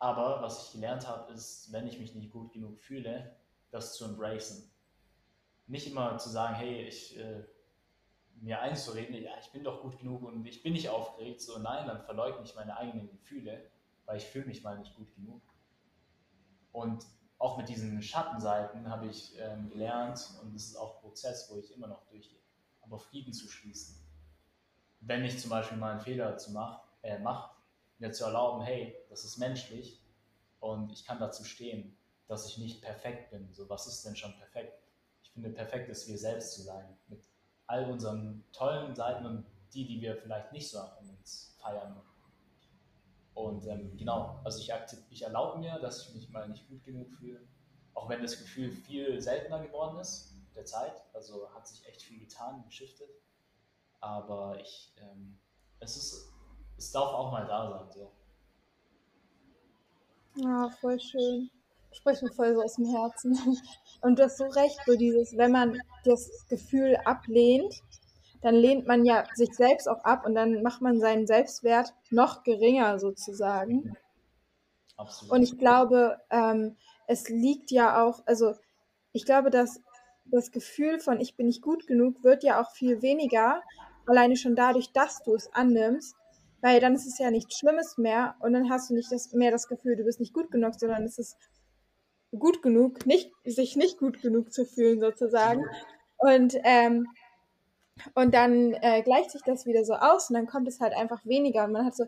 [0.03, 3.37] Aber was ich gelernt habe, ist, wenn ich mich nicht gut genug fühle,
[3.71, 4.69] das zu embracen.
[5.69, 7.45] Nicht immer zu sagen, hey, ich, äh,
[8.41, 11.41] mir einzureden, ja, ich bin doch gut genug und ich bin nicht aufgeregt.
[11.41, 13.71] So, nein, dann verleugne ich meine eigenen Gefühle,
[14.05, 15.41] weil ich fühle mich mal nicht gut genug.
[16.73, 17.07] Und
[17.38, 21.59] auch mit diesen Schattenseiten habe ich ähm, gelernt, und das ist auch ein Prozess, wo
[21.59, 22.41] ich immer noch durchgehe,
[22.81, 24.05] aber Frieden zu schließen.
[24.99, 27.55] Wenn ich zum Beispiel mal einen Fehler zu mach, äh, mache,
[28.03, 30.03] mir zu erlauben, hey, das ist menschlich
[30.61, 33.53] und ich kann dazu stehen, dass ich nicht perfekt bin.
[33.53, 34.75] So, was ist denn schon perfekt?
[35.23, 37.25] Ich finde, perfekt ist wir selbst zu sein, mit
[37.67, 42.03] all unseren tollen Seiten und die, die wir vielleicht nicht so an uns feiern.
[43.35, 44.71] Und ähm, genau, also ich,
[45.11, 47.41] ich erlaube mir, dass ich mich mal nicht gut genug fühle,
[47.95, 50.93] auch wenn das Gefühl viel seltener geworden ist mit der Zeit.
[51.15, 53.09] Also hat sich echt viel getan, geschiftet.
[54.01, 55.38] Aber ich, ähm,
[55.79, 56.32] es ist,
[56.83, 57.90] es darf auch mal da sein.
[57.90, 58.12] So.
[60.37, 61.51] Ja, voll schön.
[61.92, 63.38] Spricht mir voll so aus dem Herzen.
[64.01, 67.75] Und du hast so recht, so dieses, wenn man das Gefühl ablehnt,
[68.40, 72.42] dann lehnt man ja sich selbst auch ab und dann macht man seinen Selbstwert noch
[72.42, 73.97] geringer sozusagen.
[74.97, 75.33] Absolut.
[75.33, 78.55] Und ich glaube, ähm, es liegt ja auch, also
[79.12, 79.81] ich glaube, dass
[80.25, 83.62] das Gefühl von ich bin nicht gut genug wird ja auch viel weniger,
[84.07, 86.16] alleine schon dadurch, dass du es annimmst,
[86.62, 89.51] weil dann ist es ja nichts Schlimmes mehr und dann hast du nicht das, mehr
[89.51, 91.37] das Gefühl, du bist nicht gut genug, sondern es ist
[92.38, 95.66] gut genug, nicht, sich nicht gut genug zu fühlen sozusagen.
[96.16, 97.09] Und, ähm,
[98.14, 101.27] und dann äh, gleicht sich das wieder so aus und dann kommt es halt einfach
[101.27, 101.64] weniger.
[101.64, 102.07] Und man hat so,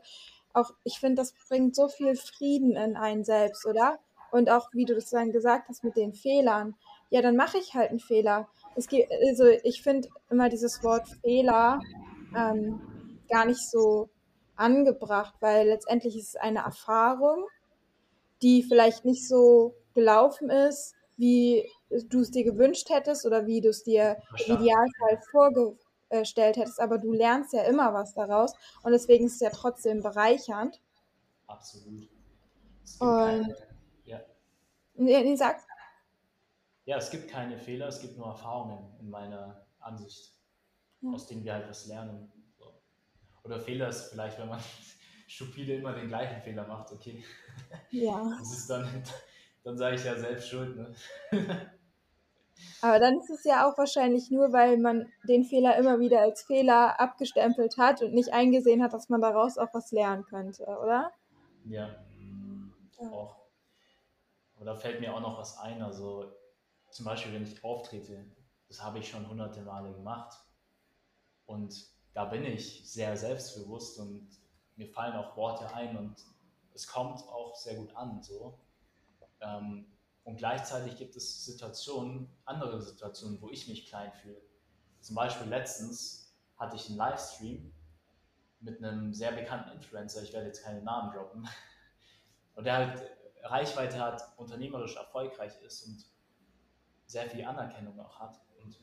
[0.54, 3.98] auch, ich finde, das bringt so viel Frieden in einen selbst, oder?
[4.30, 6.76] Und auch, wie du das dann gesagt hast mit den Fehlern.
[7.10, 8.48] Ja, dann mache ich halt einen Fehler.
[8.76, 11.80] Es geht, also ich finde immer dieses Wort Fehler
[12.36, 12.80] ähm,
[13.28, 14.08] gar nicht so
[14.56, 17.46] angebracht, weil letztendlich ist es eine Erfahrung,
[18.42, 21.68] die vielleicht nicht so gelaufen ist, wie
[22.08, 26.98] du es dir gewünscht hättest oder wie du es dir im Idealfall vorgestellt hättest, aber
[26.98, 30.80] du lernst ja immer was daraus und deswegen ist es ja trotzdem bereichernd.
[31.46, 32.08] Absolut.
[32.98, 33.56] und keine,
[34.04, 34.20] ja.
[34.94, 35.60] Nee, nee, sag.
[36.86, 40.34] Ja, es gibt keine Fehler, es gibt nur Erfahrungen in meiner Ansicht,
[41.00, 41.10] ja.
[41.12, 42.30] aus denen wir halt was lernen.
[43.44, 44.60] Oder Fehler ist vielleicht, wenn man
[45.28, 47.22] stupide immer den gleichen Fehler macht, okay.
[47.90, 48.36] Ja.
[48.38, 49.04] Das ist dann
[49.64, 50.76] dann sage ich ja selbst schuld.
[50.76, 50.94] Ne?
[52.82, 56.42] Aber dann ist es ja auch wahrscheinlich nur, weil man den Fehler immer wieder als
[56.42, 61.10] Fehler abgestempelt hat und nicht eingesehen hat, dass man daraus auch was lernen könnte, oder?
[61.64, 61.88] Ja,
[63.00, 63.10] ja.
[63.10, 63.36] auch.
[64.56, 65.82] Aber da fällt mir auch noch was ein.
[65.82, 66.30] Also
[66.90, 68.24] zum Beispiel, wenn ich auftrete,
[68.68, 70.38] das habe ich schon hunderte Male gemacht.
[71.46, 71.74] Und
[72.14, 74.28] da bin ich sehr selbstbewusst und
[74.76, 76.14] mir fallen auch Worte ein und
[76.72, 78.22] es kommt auch sehr gut an.
[78.22, 78.58] So.
[79.40, 79.86] Ähm,
[80.22, 84.40] und gleichzeitig gibt es Situationen, andere Situationen, wo ich mich klein fühle.
[85.00, 87.74] Zum Beispiel letztens hatte ich einen Livestream
[88.60, 91.46] mit einem sehr bekannten Influencer, ich werde jetzt keine Namen droppen,
[92.54, 93.02] und der halt
[93.42, 96.06] Reichweite hat, unternehmerisch erfolgreich ist und
[97.06, 98.40] sehr viel Anerkennung auch hat.
[98.62, 98.78] Und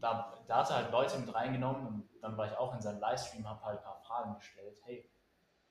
[0.00, 3.00] da, da hat er halt Leute mit reingenommen und dann war ich auch in seinem
[3.00, 4.80] Livestream, habe halt ein paar Fragen gestellt.
[4.84, 5.10] Hey,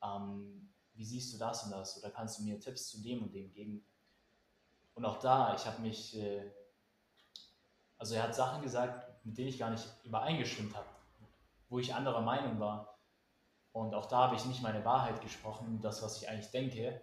[0.04, 1.98] ähm, wie siehst du das und das?
[1.98, 3.86] Oder kannst du mir Tipps zu dem und dem geben?
[4.96, 6.52] Und auch da, ich habe mich, äh,
[7.98, 10.88] also er hat Sachen gesagt, mit denen ich gar nicht übereingestimmt habe,
[11.70, 12.98] wo ich anderer Meinung war.
[13.74, 17.02] Und auch da habe ich nicht meine Wahrheit gesprochen, das, was ich eigentlich denke,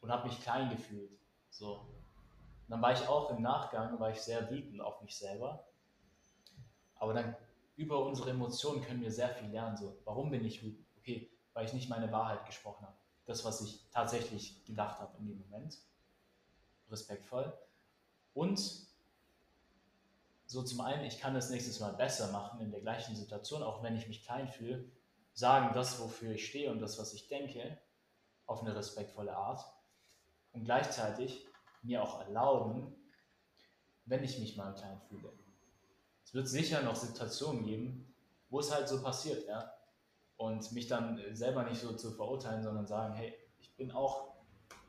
[0.00, 1.18] und habe mich klein gefühlt.
[1.48, 1.76] So.
[1.76, 5.64] Und dann war ich auch im Nachgang, war ich sehr wütend auf mich selber.
[7.02, 7.34] Aber dann
[7.74, 9.76] über unsere Emotionen können wir sehr viel lernen.
[9.76, 10.86] So, warum bin ich wütend?
[10.98, 12.96] Okay, weil ich nicht meine Wahrheit gesprochen habe.
[13.24, 15.78] Das, was ich tatsächlich gedacht habe in dem Moment
[16.88, 17.52] respektvoll.
[18.34, 18.86] Und
[20.46, 23.82] so zum einen, ich kann das nächstes Mal besser machen in der gleichen Situation, auch
[23.82, 24.88] wenn ich mich klein fühle,
[25.34, 27.78] sagen das, wofür ich stehe und das, was ich denke,
[28.46, 29.64] auf eine respektvolle Art.
[30.52, 31.48] Und gleichzeitig
[31.82, 32.94] mir auch erlauben,
[34.04, 35.32] wenn ich mich mal klein fühle.
[36.32, 38.14] Es wird sicher noch Situationen geben,
[38.48, 39.70] wo es halt so passiert, ja.
[40.38, 44.32] Und mich dann selber nicht so zu verurteilen, sondern sagen, hey, ich bin auch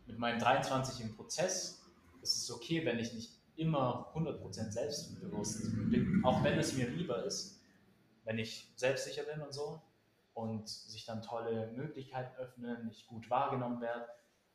[0.06, 1.84] mit meinen 23 im Prozess.
[2.21, 7.25] Es ist okay, wenn ich nicht immer 100% selbstbewusst bin, auch wenn es mir lieber
[7.25, 7.60] ist,
[8.23, 9.82] wenn ich selbstsicher bin und so
[10.34, 14.08] und sich dann tolle Möglichkeiten öffnen, ich gut wahrgenommen werde.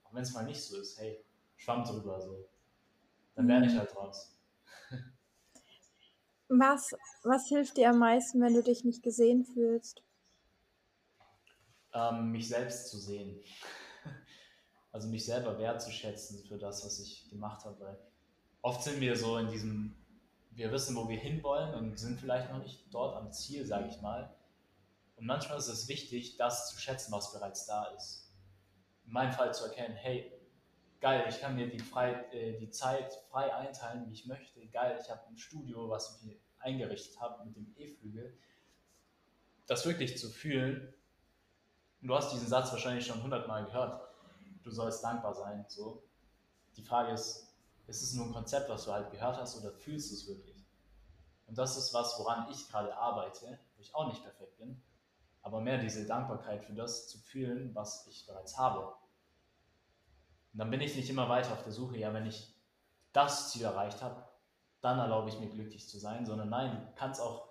[0.05, 1.23] Auch wenn es mal nicht so ist, hey,
[1.57, 2.49] schwamm drüber so.
[3.35, 3.79] Dann lerne ich mhm.
[3.81, 4.38] halt raus.
[6.49, 10.03] Was, was hilft dir am meisten, wenn du dich nicht gesehen fühlst?
[11.93, 13.41] Ähm, mich selbst zu sehen.
[14.91, 17.79] Also mich selber wertzuschätzen für das, was ich gemacht habe.
[17.79, 17.99] Weil
[18.63, 19.95] oft sind wir so in diesem,
[20.53, 24.01] wir wissen, wo wir hinwollen und sind vielleicht noch nicht dort am Ziel, sage ich
[24.01, 24.35] mal.
[25.17, 28.33] Und manchmal ist es wichtig, das zu schätzen, was bereits da ist.
[29.05, 30.33] In meinem Fall zu erkennen, hey,
[31.01, 34.67] geil, ich kann mir die, frei, äh, die Zeit frei einteilen, wie ich möchte.
[34.69, 38.37] Geil, ich habe ein Studio, was ich eingerichtet habe mit dem E-Flügel.
[39.67, 40.93] Das wirklich zu fühlen.
[42.01, 44.01] Du hast diesen Satz wahrscheinlich schon hundertmal gehört.
[44.63, 45.65] Du sollst dankbar sein.
[45.69, 46.03] So.
[46.77, 47.55] Die Frage ist,
[47.87, 50.65] ist es nur ein Konzept, was du halt gehört hast, oder fühlst du es wirklich?
[51.47, 54.81] Und das ist was, woran ich gerade arbeite, wo ich auch nicht perfekt bin,
[55.43, 58.93] aber mehr diese Dankbarkeit für das zu fühlen, was ich bereits habe.
[60.59, 62.53] Und dann bin ich nicht immer weiter auf der Suche, ja, wenn ich
[63.13, 64.25] das Ziel erreicht habe,
[64.81, 67.51] dann erlaube ich mir glücklich zu sein, sondern nein, du kannst auch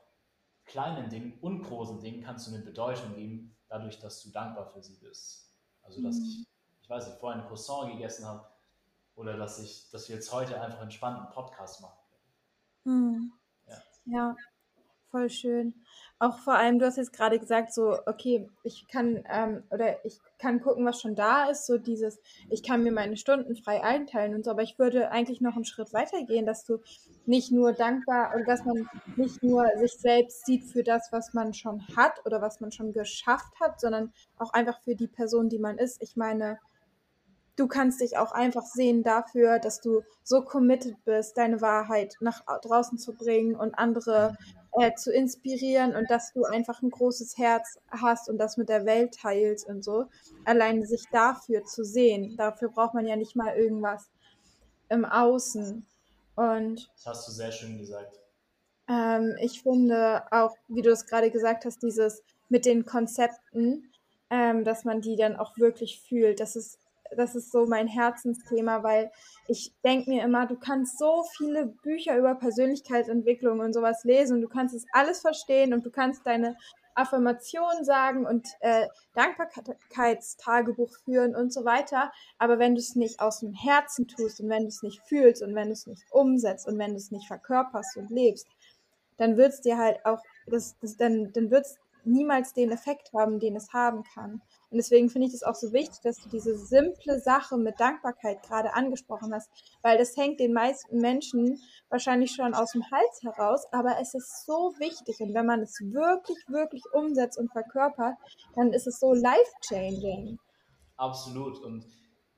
[0.65, 4.84] kleinen Dingen und großen Dingen kannst du eine Bedeutung geben, dadurch, dass du dankbar für
[4.84, 5.54] sie bist.
[5.84, 6.26] Also, dass mhm.
[6.26, 6.48] ich,
[6.82, 8.46] ich weiß nicht, vorhin ein Croissant gegessen habe
[9.15, 12.00] oder dass ich, dass wir jetzt heute einfach einen entspannten Podcast machen
[12.84, 12.98] können.
[12.98, 13.34] Mhm.
[13.67, 13.84] Ja.
[14.04, 14.36] ja,
[15.12, 15.74] voll schön.
[16.20, 20.20] Auch vor allem, du hast jetzt gerade gesagt, so, okay, ich kann ähm, oder ich
[20.39, 24.34] kann gucken, was schon da ist, so dieses, ich kann mir meine Stunden frei einteilen
[24.34, 26.80] und so, aber ich würde eigentlich noch einen Schritt weiter gehen, dass du
[27.28, 31.54] nicht nur dankbar oder dass man nicht nur sich selbst sieht für das, was man
[31.54, 35.60] schon hat oder was man schon geschafft hat, sondern auch einfach für die Person, die
[35.60, 36.02] man ist.
[36.02, 36.58] Ich meine,
[37.58, 42.41] du kannst dich auch einfach sehen dafür, dass du so committed bist, deine Wahrheit nach
[42.62, 44.38] draußen zu bringen und andere
[44.79, 48.85] äh, zu inspirieren und dass du einfach ein großes Herz hast und das mit der
[48.85, 50.05] Welt teilst und so.
[50.45, 54.09] Allein sich dafür zu sehen, dafür braucht man ja nicht mal irgendwas
[54.89, 55.85] im Außen.
[56.35, 58.19] Und das hast du sehr schön gesagt.
[58.87, 63.91] Ähm, ich finde auch, wie du es gerade gesagt hast, dieses mit den Konzepten,
[64.29, 66.39] ähm, dass man die dann auch wirklich fühlt.
[66.39, 66.79] Das ist
[67.15, 69.12] das ist so mein Herzensthema, weil
[69.48, 74.41] ich denke mir immer, du kannst so viele Bücher über Persönlichkeitsentwicklung und sowas lesen und
[74.41, 76.58] du kannst es alles verstehen und du kannst deine
[76.98, 82.12] Affirmationen sagen und äh, Dankbarkeitstagebuch führen und so weiter.
[82.39, 85.43] Aber wenn du es nicht aus dem Herzen tust und wenn du es nicht fühlst
[85.43, 88.48] und wenn du es nicht umsetzt und wenn du es nicht verkörperst und lebst,
[89.17, 93.12] dann wird es dir halt auch, das, das, dann, dann wird es niemals den Effekt
[93.13, 94.41] haben, den es haben kann.
[94.69, 98.43] Und deswegen finde ich es auch so wichtig, dass du diese simple Sache mit Dankbarkeit
[98.43, 99.49] gerade angesprochen hast,
[99.82, 104.45] weil das hängt den meisten Menschen wahrscheinlich schon aus dem Hals heraus, aber es ist
[104.45, 108.15] so wichtig und wenn man es wirklich, wirklich umsetzt und verkörpert,
[108.56, 110.38] dann ist es so life-changing.
[110.97, 111.60] Absolut.
[111.60, 111.86] Und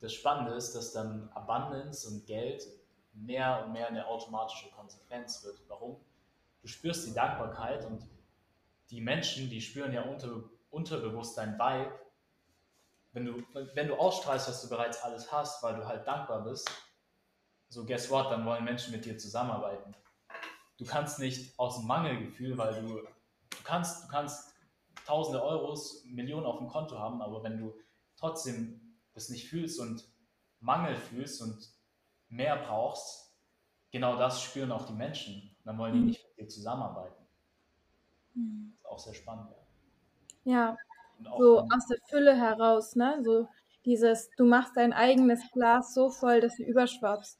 [0.00, 2.64] das Spannende ist, dass dann Abundance und Geld
[3.12, 5.60] mehr und mehr eine automatische Konsequenz wird.
[5.68, 5.96] Warum?
[6.62, 8.06] Du spürst die Dankbarkeit und
[8.90, 11.92] die Menschen, die spüren ja unter, unterbewusst dein Vibe
[13.12, 13.42] wenn du,
[13.74, 16.70] wenn du ausstrahlst, dass du bereits alles hast, weil du halt dankbar bist,
[17.68, 19.94] so guess what, dann wollen Menschen mit dir zusammenarbeiten.
[20.78, 24.54] Du kannst nicht aus dem Mangelgefühl, weil du, du kannst, du kannst
[25.06, 27.74] tausende Euros, Millionen auf dem Konto haben, aber wenn du
[28.16, 30.08] trotzdem das nicht fühlst und
[30.60, 31.72] Mangel fühlst und
[32.28, 33.36] mehr brauchst,
[33.90, 35.56] genau das spüren auch die Menschen.
[35.64, 36.06] Dann wollen die mhm.
[36.06, 37.26] nicht mit dir zusammenarbeiten.
[38.34, 38.72] Mhm.
[38.72, 39.50] Das ist auch sehr spannend.
[40.44, 40.78] Ja, ja
[41.22, 43.20] so aus der Fülle heraus, ne?
[43.24, 43.48] So
[43.84, 47.38] dieses, du machst dein eigenes Glas so voll, dass du überschwappst.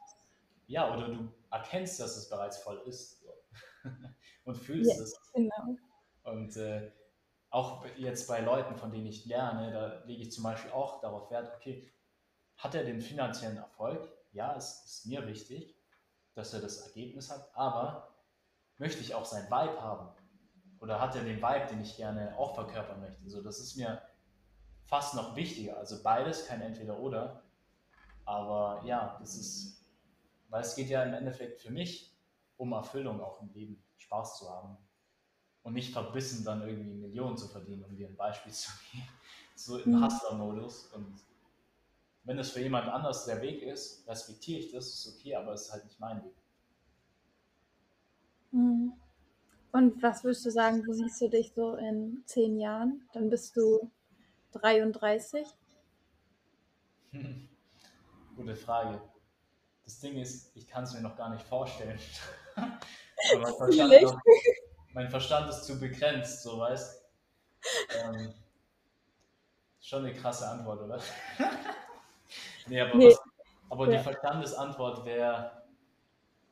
[0.67, 3.25] Ja, oder du erkennst, dass es bereits voll ist
[4.45, 5.33] und fühlst yes, es.
[5.35, 5.77] Genau.
[6.23, 6.93] Und äh,
[7.51, 11.31] auch jetzt bei Leuten, von denen ich lerne, da lege ich zum Beispiel auch darauf
[11.31, 11.93] Wert, okay,
[12.57, 14.09] hat er den finanziellen Erfolg?
[14.33, 15.77] Ja, es ist mir wichtig,
[16.35, 18.15] dass er das Ergebnis hat, aber
[18.79, 20.15] möchte ich auch sein Vibe haben?
[20.81, 23.29] Oder hat er den Vibe, den ich gerne auch verkörpern möchte.
[23.29, 24.01] So, das ist mir
[24.85, 25.77] fast noch wichtiger.
[25.77, 27.43] Also beides, kein Entweder-Oder.
[28.25, 29.85] Aber ja, das ist,
[30.49, 32.17] weil es geht ja im Endeffekt für mich
[32.57, 34.77] um Erfüllung auch im Leben, Spaß zu haben.
[35.63, 39.09] Und nicht verbissen dann irgendwie Millionen zu verdienen, um dir ein Beispiel zu geben.
[39.55, 40.05] So im mhm.
[40.05, 40.87] Hustler-Modus.
[40.95, 41.15] Und
[42.25, 45.63] wenn es für jemand anders der Weg ist, respektiere ich das, ist okay, aber es
[45.63, 46.37] ist halt nicht mein Weg.
[48.53, 48.93] Mhm.
[49.73, 53.09] Und was würdest du sagen, wo siehst du dich so in zehn Jahren?
[53.13, 53.91] Dann bist du
[54.53, 55.47] 33.
[58.37, 59.01] Gute Frage.
[59.85, 61.99] Das Ding ist, ich kann es mir noch gar nicht vorstellen.
[62.57, 64.21] mein, Verstand noch,
[64.93, 67.05] mein, Verstand ist zu begrenzt, so weißt
[68.05, 68.35] ähm,
[69.81, 71.01] Schon eine krasse Antwort, oder?
[72.67, 73.09] nee, aber, nee.
[73.09, 73.21] Was,
[73.71, 73.99] aber ja.
[73.99, 75.63] die Verstandesantwort wäre,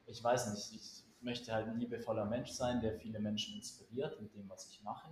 [0.06, 4.34] ich weiß nicht, ich möchte halt ein liebevoller Mensch sein, der viele Menschen inspiriert mit
[4.34, 5.08] dem, was ich mache.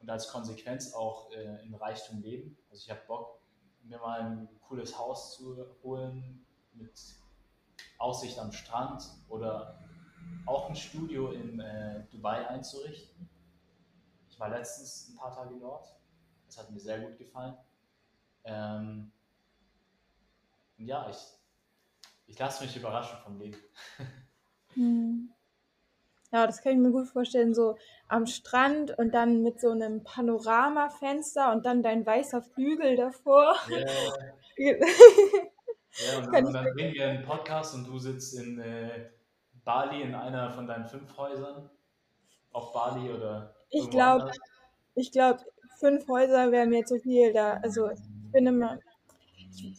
[0.00, 2.56] Und als Konsequenz auch äh, in Reichtum leben.
[2.70, 3.40] Also ich habe Bock,
[3.82, 6.44] mir mal ein cooles Haus zu holen
[6.74, 6.92] mit
[7.98, 9.78] Aussicht am Strand oder
[10.46, 13.28] auch ein Studio in äh, Dubai einzurichten.
[14.28, 15.94] Ich war letztens ein paar Tage dort.
[16.46, 17.56] Das hat mir sehr gut gefallen.
[18.44, 19.12] Ähm,
[20.78, 21.16] und ja, ich,
[22.26, 23.58] ich lasse mich überraschen vom Leben.
[24.74, 25.32] Hm.
[26.32, 27.76] Ja, das kann ich mir gut vorstellen, so
[28.08, 33.54] am Strand und dann mit so einem Panoramafenster und dann dein weißer Flügel davor.
[34.58, 34.76] Yeah.
[34.78, 39.10] ja, und dann, und dann bringen wir einen Podcast und du sitzt in äh,
[39.64, 41.68] Bali in einer von deinen fünf Häusern.
[42.52, 43.54] Auf Bali oder.
[43.70, 44.30] Ich glaube,
[44.94, 45.40] ich glaube,
[45.78, 47.54] fünf Häuser wäre mir zu viel da.
[47.62, 48.00] Also ich
[48.30, 48.78] bin immer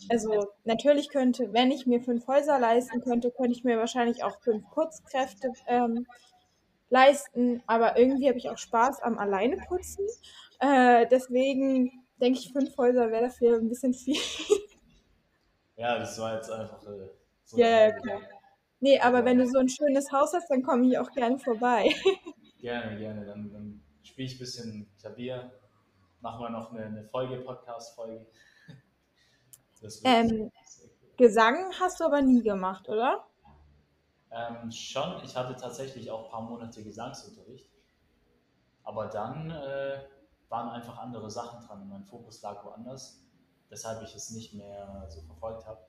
[0.10, 4.40] also natürlich könnte, wenn ich mir fünf Häuser leisten könnte, könnte ich mir wahrscheinlich auch
[4.42, 6.06] fünf Putzkräfte ähm,
[6.90, 7.64] leisten.
[7.68, 10.06] Aber irgendwie habe ich auch Spaß am Alleineputzen.
[10.60, 14.18] Äh, deswegen denke ich, fünf Häuser wäre dafür ein bisschen viel.
[15.76, 17.10] Ja, das war jetzt einfach äh,
[17.44, 17.58] so.
[17.58, 18.22] Ja, ja, klar.
[18.80, 21.90] Nee, aber wenn du so ein schönes Haus hast, dann komme ich auch gerne vorbei.
[22.60, 23.26] Gerne, gerne.
[23.26, 25.52] Dann, dann spiele ich ein bisschen Klavier,
[26.22, 28.26] machen wir noch eine, eine Folge, Podcast-Folge.
[30.04, 30.52] Ähm,
[31.18, 33.26] Gesang hast du aber nie gemacht, oder?
[34.32, 37.70] Ähm, schon, ich hatte tatsächlich auch ein paar Monate Gesangsunterricht.
[38.84, 40.00] Aber dann äh,
[40.50, 41.88] waren einfach andere Sachen dran.
[41.88, 43.24] Mein Fokus lag woanders,
[43.70, 45.86] weshalb ich es nicht mehr so verfolgt habe.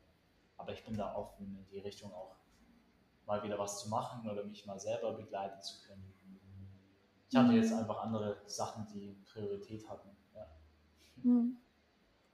[0.58, 2.36] Aber ich bin da offen in die Richtung auch
[3.26, 6.14] mal wieder was zu machen oder mich mal selber begleiten zu können.
[7.30, 10.10] Ich hatte jetzt einfach andere Sachen, die Priorität hatten.
[10.34, 10.46] Ja.
[11.16, 11.56] Mhm.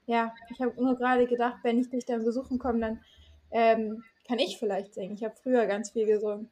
[0.06, 3.04] Ja, ich habe nur gerade gedacht, wenn ich dich dann besuchen komme, dann
[3.50, 5.14] ähm, kann ich vielleicht singen.
[5.14, 6.50] Ich habe früher ganz viel gesungen.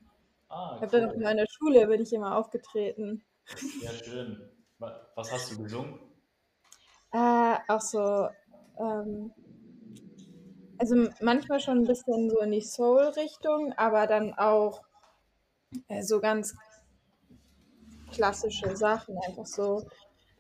[0.51, 3.24] Ah, ich habe dann auch in meiner Schule bin ich immer aufgetreten.
[3.80, 4.51] Ja, schön.
[4.78, 5.99] Was hast du gesungen?
[7.12, 8.28] Äh, auch so,
[8.78, 9.32] ähm,
[10.78, 14.82] also manchmal schon ein bisschen so in die Soul-Richtung, aber dann auch
[15.88, 16.55] äh, so ganz
[18.12, 19.86] klassische Sachen, einfach so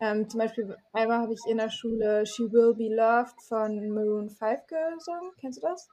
[0.00, 4.30] ähm, zum Beispiel einmal habe ich in der Schule She Will Be Loved von Maroon
[4.30, 5.32] 5 gesungen.
[5.40, 5.88] Kennst du das?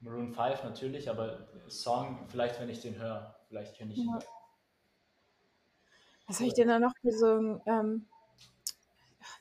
[0.00, 4.08] Maroon 5 natürlich, aber Song, vielleicht wenn ich den höre, vielleicht kenne ich ihn.
[4.08, 4.18] Ja.
[6.26, 7.60] Was habe ich denn da noch gesungen?
[7.66, 8.06] Ähm,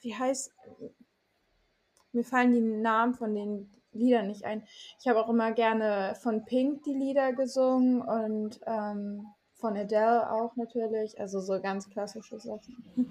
[0.01, 0.51] wie heißt.
[2.12, 4.66] Mir fallen die Namen von den Liedern nicht ein.
[4.99, 10.56] Ich habe auch immer gerne von Pink die Lieder gesungen und ähm, von Adele auch
[10.56, 12.84] natürlich, also so ganz klassische Sachen.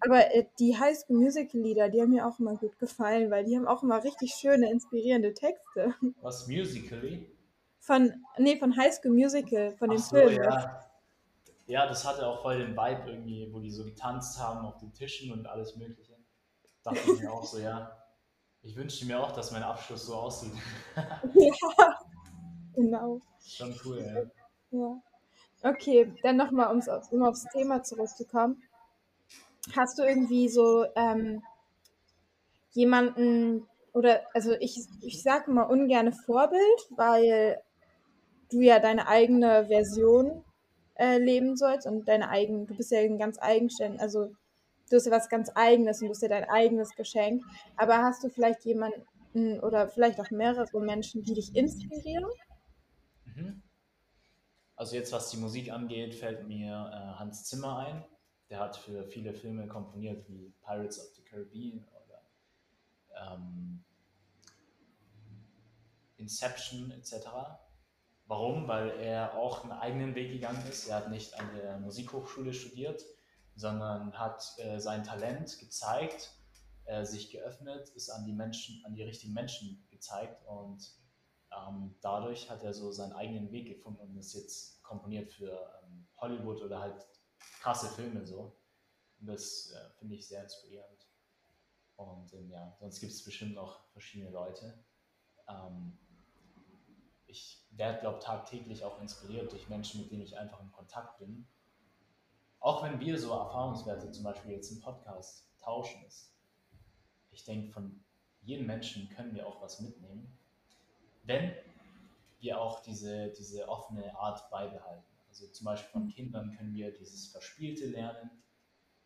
[0.00, 3.44] Aber äh, die High School Musical Lieder, die haben mir auch immer gut gefallen, weil
[3.44, 5.94] die haben auch immer richtig schöne, inspirierende Texte.
[6.20, 7.30] Was, Musically?
[7.78, 10.42] Von, nee, von High School Musical, von dem so, Film.
[10.42, 10.80] Ja.
[11.66, 14.92] ja, das hatte auch voll den Vibe irgendwie, wo die so getanzt haben auf den
[14.92, 16.16] Tischen und alles mögliche.
[16.82, 17.96] Dachte ich mir auch so, ja,
[18.62, 20.52] ich wünschte mir auch, dass mein Abschluss so aussieht.
[20.96, 21.98] ja,
[22.74, 23.20] genau.
[23.40, 24.78] Schon cool, ja.
[24.78, 25.02] Ja.
[25.66, 26.72] Okay, dann nochmal,
[27.10, 28.62] um aufs Thema zurückzukommen.
[29.74, 31.42] Hast du irgendwie so ähm,
[32.72, 37.60] jemanden oder also ich, ich sage mal ungerne Vorbild, weil
[38.52, 40.44] du ja deine eigene Version
[40.94, 44.26] äh, leben sollst und deine eigene, du bist ja ein ganz eigenständig, also
[44.88, 47.42] du hast ja was ganz eigenes und du hast ja dein eigenes Geschenk.
[47.76, 52.30] Aber hast du vielleicht jemanden oder vielleicht auch mehrere Menschen, die dich inspirieren?
[53.24, 53.62] Mhm.
[54.76, 58.04] Also jetzt, was die Musik angeht, fällt mir äh, Hans Zimmer ein.
[58.50, 63.82] Der hat für viele Filme komponiert, wie Pirates of the Caribbean oder ähm,
[66.18, 67.26] Inception etc.
[68.26, 68.68] Warum?
[68.68, 70.88] Weil er auch einen eigenen Weg gegangen ist.
[70.88, 73.02] Er hat nicht an der Musikhochschule studiert,
[73.54, 76.34] sondern hat äh, sein Talent gezeigt,
[76.84, 80.92] äh, sich geöffnet, ist an die Menschen, an die richtigen Menschen gezeigt und
[81.56, 86.06] ähm, dadurch hat er so seinen eigenen Weg gefunden und ist jetzt komponiert für ähm,
[86.18, 87.06] Hollywood oder halt
[87.60, 88.56] krasse Filme so.
[89.20, 91.06] Und das äh, finde ich sehr inspirierend.
[91.96, 94.84] Und ähm, ja, sonst gibt es bestimmt noch verschiedene Leute.
[95.48, 95.98] Ähm,
[97.26, 101.18] ich werde, glaube ich, tagtäglich auch inspiriert durch Menschen, mit denen ich einfach in Kontakt
[101.18, 101.46] bin.
[102.60, 106.32] Auch wenn wir so Erfahrungswerte, zum Beispiel jetzt im Podcast, tauschen ist.
[107.30, 108.04] Ich denke, von
[108.42, 110.38] jedem Menschen können wir auch was mitnehmen,
[111.26, 111.52] wenn
[112.40, 115.04] wir auch diese, diese offene Art beibehalten.
[115.28, 118.30] Also zum Beispiel von Kindern können wir dieses Verspielte lernen,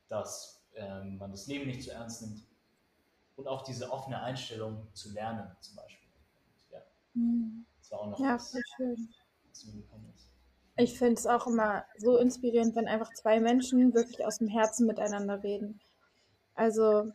[0.09, 2.47] dass ähm, man das Leben nicht zu ernst nimmt
[3.37, 6.09] und auch diese offene Einstellung zu lernen zum Beispiel.
[6.09, 6.81] Und, ja,
[7.15, 7.67] Mhm.
[7.79, 9.09] das war auch noch Ja, was, schön.
[9.49, 10.29] was mir gekommen ist.
[10.77, 14.87] Ich finde es auch immer so inspirierend, wenn einfach zwei Menschen wirklich aus dem Herzen
[14.87, 15.81] miteinander reden.
[16.55, 17.13] Also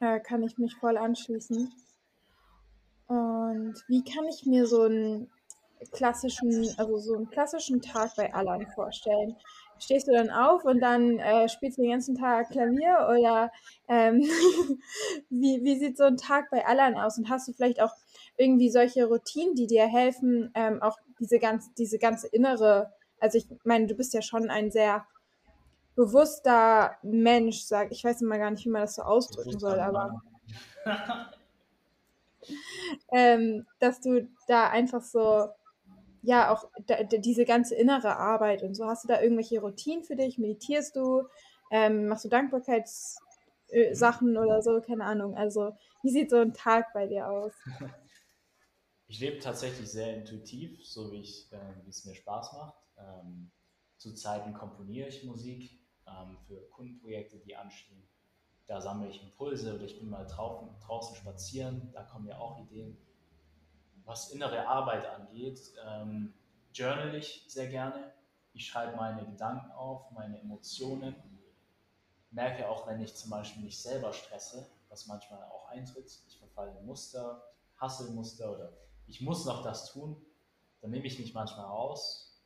[0.00, 1.72] äh, kann ich mich voll anschließen.
[3.12, 5.30] Und wie kann ich mir so einen
[5.92, 9.36] klassischen, also so einen klassischen Tag bei Alan vorstellen?
[9.78, 13.52] Stehst du dann auf und dann äh, spielst du den ganzen Tag Klavier oder
[13.86, 14.20] ähm,
[15.28, 17.18] wie, wie sieht so ein Tag bei Alan aus?
[17.18, 17.92] Und hast du vielleicht auch
[18.38, 23.46] irgendwie solche Routinen, die dir helfen, ähm, auch diese ganz, diese ganze innere, also ich
[23.64, 25.06] meine, du bist ja schon ein sehr
[25.96, 30.22] bewusster Mensch, sag ich weiß immer gar nicht, wie man das so ausdrücken soll, aber
[33.12, 35.48] ähm, dass du da einfach so,
[36.22, 40.16] ja, auch da, diese ganze innere Arbeit und so, hast du da irgendwelche Routinen für
[40.16, 40.38] dich?
[40.38, 41.24] Meditierst du?
[41.70, 44.80] Ähm, machst du Dankbarkeitssachen oder so?
[44.80, 45.36] Keine Ahnung.
[45.36, 45.72] Also,
[46.02, 47.52] wie sieht so ein Tag bei dir aus?
[49.12, 52.78] Ich lebe tatsächlich sehr intuitiv, so wie, ich, äh, wie es mir Spaß macht.
[52.96, 53.52] Ähm,
[53.98, 55.70] zu Zeiten komponiere ich Musik
[56.06, 58.08] ähm, für Kundenprojekte, die anstehen.
[58.66, 62.58] Da sammle ich Impulse oder ich bin mal draußen, draußen spazieren, da kommen mir auch
[62.60, 62.96] Ideen.
[64.04, 66.34] Was innere Arbeit angeht, ähm,
[66.72, 68.12] journal ich sehr gerne.
[68.52, 71.14] Ich schreibe meine Gedanken auf, meine Emotionen.
[72.30, 76.78] Merke auch, wenn ich zum Beispiel mich selber stresse, was manchmal auch eintritt, ich verfalle
[76.78, 77.42] in Muster,
[77.76, 78.72] Hasselmuster oder
[79.06, 80.16] ich muss noch das tun,
[80.80, 82.42] dann nehme ich mich manchmal raus,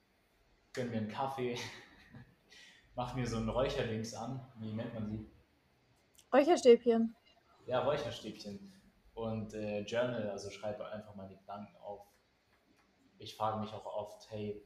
[0.73, 1.57] gönne mir einen Kaffee,
[2.95, 5.31] mache mir so ein Räucherdings an, wie nennt man sie?
[6.37, 7.17] Räucherstäbchen.
[7.65, 8.71] Ja, Räucherstäbchen.
[9.15, 12.07] Und äh, Journal, also schreibe einfach meine Gedanken auf.
[13.19, 14.63] Ich frage mich auch oft, hey,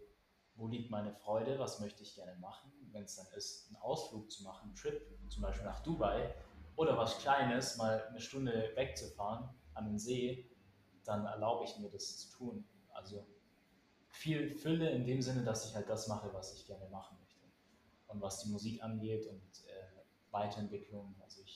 [0.56, 1.60] wo liegt meine Freude?
[1.60, 2.72] Was möchte ich gerne machen?
[2.90, 6.34] Wenn es dann ist, einen Ausflug zu machen, einen Trip, zum Beispiel nach Dubai
[6.74, 10.50] oder was Kleines, mal eine Stunde wegzufahren an den See,
[11.04, 12.64] dann erlaube ich mir das zu tun.
[12.92, 13.24] Also
[14.08, 17.46] viel Fülle in dem Sinne, dass ich halt das mache, was ich gerne machen möchte.
[18.08, 20.00] Und was die Musik angeht und äh,
[20.32, 21.49] Weiterentwicklung, also ich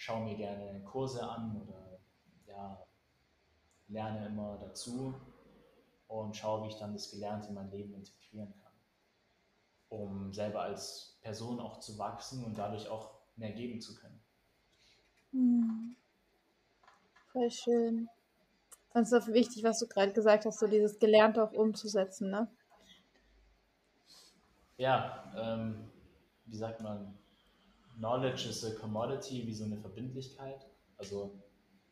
[0.00, 2.00] schaue mir gerne Kurse an oder
[2.46, 2.86] ja,
[3.88, 5.14] lerne immer dazu
[6.08, 8.72] und schaue, wie ich dann das Gelernte in mein Leben integrieren kann,
[9.90, 14.18] um selber als Person auch zu wachsen und dadurch auch mehr geben zu können.
[15.32, 15.96] Hm,
[17.32, 18.08] voll schön.
[18.94, 22.48] Das ist auch wichtig, was du gerade gesagt hast, so dieses Gelernte auch umzusetzen, ne?
[24.78, 25.90] Ja, ähm,
[26.46, 27.18] wie sagt man,
[28.00, 30.66] Knowledge is a commodity, wie so eine Verbindlichkeit.
[30.96, 31.42] Also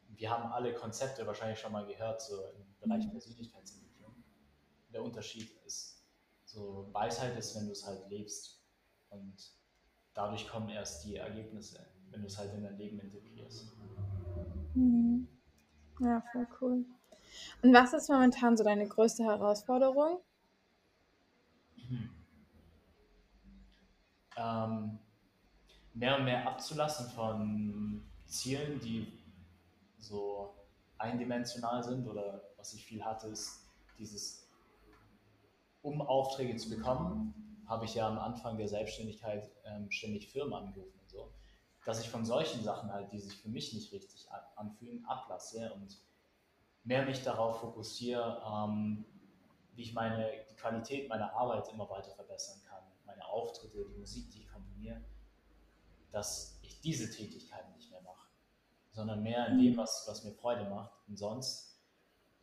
[0.09, 3.13] wir haben alle Konzepte wahrscheinlich schon mal gehört, so im Bereich Mhm.
[3.13, 4.25] Persönlichkeitsentwicklung.
[4.93, 6.05] Der Unterschied ist,
[6.45, 8.65] so Weisheit ist, wenn du es halt lebst.
[9.11, 9.37] Und
[10.15, 13.73] dadurch kommen erst die Ergebnisse, wenn du es halt in dein Leben integrierst.
[14.75, 15.29] Mhm.
[16.01, 16.85] Ja, voll cool.
[17.63, 20.21] Und was ist momentan so deine größte Herausforderung?
[24.37, 24.99] Ähm,
[25.99, 29.20] mehr und mehr abzulassen von Zielen, die
[29.99, 30.55] so
[30.96, 33.68] eindimensional sind oder was ich viel hatte, ist
[33.99, 34.49] dieses,
[35.82, 37.34] um Aufträge zu bekommen,
[37.66, 41.32] habe ich ja am Anfang der Selbstständigkeit ähm, ständig Firmen angerufen und so,
[41.84, 45.72] dass ich von solchen Sachen halt, die sich für mich nicht richtig an- anfühlen, ablasse
[45.74, 46.01] und
[46.84, 49.05] mehr mich darauf fokussiere, ähm,
[49.74, 54.30] wie ich meine, die Qualität meiner Arbeit immer weiter verbessern kann, meine Auftritte, die Musik,
[54.30, 54.47] die ich
[56.13, 58.29] dass ich diese Tätigkeiten nicht mehr mache,
[58.93, 60.93] sondern mehr in dem, was, was mir Freude macht.
[61.09, 61.81] Und sonst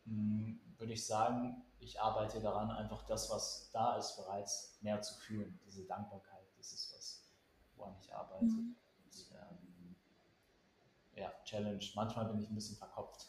[0.04, 5.14] mh, würde ich sagen, ich arbeite daran, einfach das, was da ist, bereits mehr zu
[5.14, 5.58] fühlen.
[5.66, 7.22] Diese Dankbarkeit, das ist was,
[7.76, 8.44] woran ich arbeite.
[8.44, 8.76] Mhm.
[9.04, 9.96] Und, ähm,
[11.16, 11.84] ja, Challenge.
[11.94, 13.26] Manchmal bin ich ein bisschen verkopft.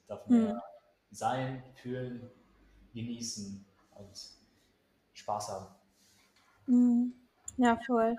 [0.00, 0.60] Ich darf mehr Mhm.
[1.10, 2.30] sein, fühlen,
[2.92, 3.64] genießen
[3.96, 4.30] und
[5.12, 5.74] Spaß haben.
[6.66, 7.14] Mhm.
[7.56, 8.16] Ja, voll.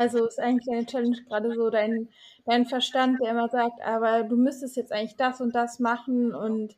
[0.00, 2.08] Also ist eigentlich deine Challenge gerade so dein,
[2.46, 6.74] dein Verstand, der immer sagt, aber du müsstest jetzt eigentlich das und das machen und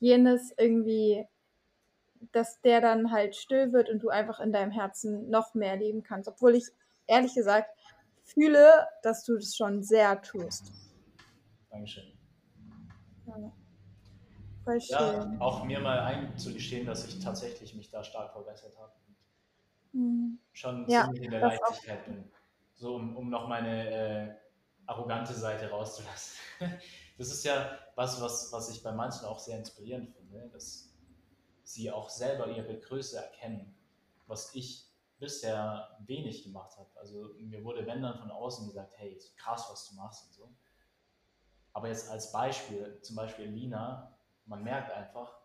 [0.00, 1.26] jenes irgendwie,
[2.32, 6.02] dass der dann halt still wird und du einfach in deinem Herzen noch mehr leben
[6.02, 6.26] kannst.
[6.26, 6.64] Obwohl ich
[7.06, 7.68] ehrlich gesagt
[8.22, 10.72] fühle, dass du das schon sehr tust.
[11.70, 12.16] Dankeschön.
[13.26, 13.52] Ja.
[14.64, 14.98] Voll schön.
[14.98, 18.92] Ja, auch mir mal einzugestehen, dass ich tatsächlich mich da stark verbessert habe.
[19.92, 20.38] Mhm.
[20.52, 22.24] Schon ja, ziemlich in der Leichtigkeit bin.
[22.74, 24.34] So, um, um noch meine äh,
[24.86, 26.38] arrogante Seite rauszulassen.
[27.18, 30.92] das ist ja was, was, was ich bei manchen auch sehr inspirierend finde, dass
[31.62, 33.74] sie auch selber ihre Größe erkennen,
[34.26, 36.90] was ich bisher wenig gemacht habe.
[36.96, 40.54] Also mir wurde, wenn dann von außen gesagt, hey, krass, was du machst und so.
[41.72, 44.16] Aber jetzt als Beispiel, zum Beispiel Lina,
[44.46, 45.40] man merkt einfach,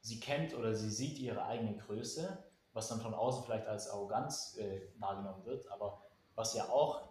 [0.00, 4.56] sie kennt oder sie sieht ihre eigene Größe, was dann von außen vielleicht als Arroganz
[4.58, 6.04] äh, wahrgenommen wird, aber
[6.34, 7.02] was ja auch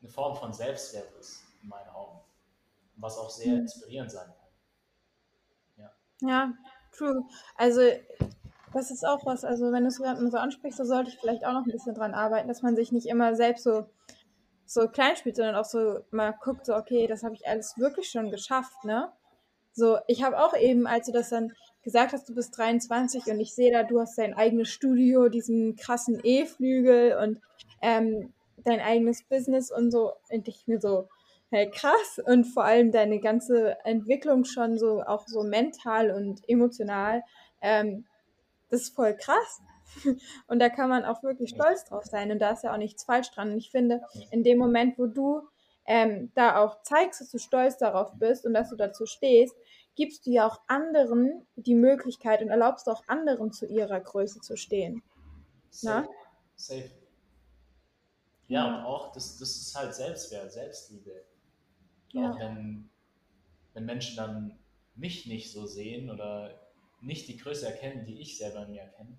[0.00, 2.20] eine Form von Selbstwert ist, in meinen Augen.
[2.96, 3.60] Was auch sehr mhm.
[3.60, 5.84] inspirierend sein kann.
[6.20, 6.28] Ja.
[6.28, 6.52] Ja,
[6.92, 7.24] true.
[7.56, 7.82] Also
[8.72, 11.44] das ist auch was, also wenn du es gerade so ansprichst, da sollte ich vielleicht
[11.44, 13.86] auch noch ein bisschen dran arbeiten, dass man sich nicht immer selbst so,
[14.66, 18.10] so klein spielt, sondern auch so mal guckt, so, okay, das habe ich alles wirklich
[18.10, 19.12] schon geschafft, ne?
[19.72, 21.52] So, ich habe auch eben, als du das dann
[21.82, 25.76] gesagt hast, du bist 23 und ich sehe da, du hast dein eigenes Studio, diesen
[25.76, 27.40] krassen E-Flügel und
[27.80, 28.32] ähm,
[28.64, 31.08] dein eigenes Business und so, und ich mir so,
[31.50, 32.20] hey, krass.
[32.24, 37.22] Und vor allem deine ganze Entwicklung schon so, auch so mental und emotional,
[37.60, 38.04] ähm,
[38.70, 39.62] das ist voll krass.
[40.46, 42.30] Und da kann man auch wirklich stolz drauf sein.
[42.30, 43.52] Und da ist ja auch nichts falsch dran.
[43.52, 45.48] Und ich finde, in dem Moment, wo du
[45.86, 49.56] ähm, da auch zeigst, dass du stolz darauf bist und dass du dazu stehst,
[49.96, 54.56] gibst du ja auch anderen die Möglichkeit und erlaubst auch anderen zu ihrer Größe zu
[54.56, 55.02] stehen.
[55.70, 56.08] Safe.
[56.54, 56.90] Safe.
[58.48, 61.24] Ja, ja, und auch, das, das ist halt Selbstwert, Selbstliebe.
[62.12, 62.30] Ja.
[62.30, 62.88] Auch wenn,
[63.74, 64.58] wenn Menschen dann
[64.94, 66.58] mich nicht so sehen oder
[67.00, 69.16] nicht die Größe erkennen, die ich selber in mir erkenne,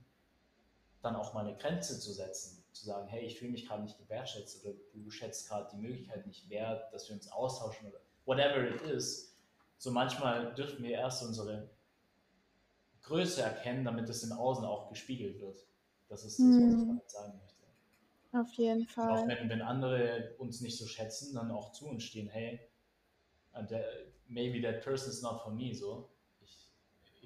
[1.02, 3.98] dann auch mal eine Grenze zu setzen, zu sagen, hey, ich fühle mich gerade nicht
[3.98, 8.68] gewertschätzt oder du schätzt gerade die Möglichkeit nicht wert, dass wir uns austauschen oder whatever
[8.68, 9.38] it is.
[9.78, 11.70] So manchmal dürfen wir erst unsere
[13.04, 15.66] Größe erkennen, damit es im Außen auch gespiegelt wird.
[16.10, 16.88] Das ist das, was ich hm.
[16.88, 17.59] damit sagen möchte.
[18.32, 19.10] Auf jeden Fall.
[19.10, 22.60] auch wenn, wenn andere uns nicht so schätzen, dann auch zu uns stehen, hey,
[24.28, 26.10] maybe that person is not for me, so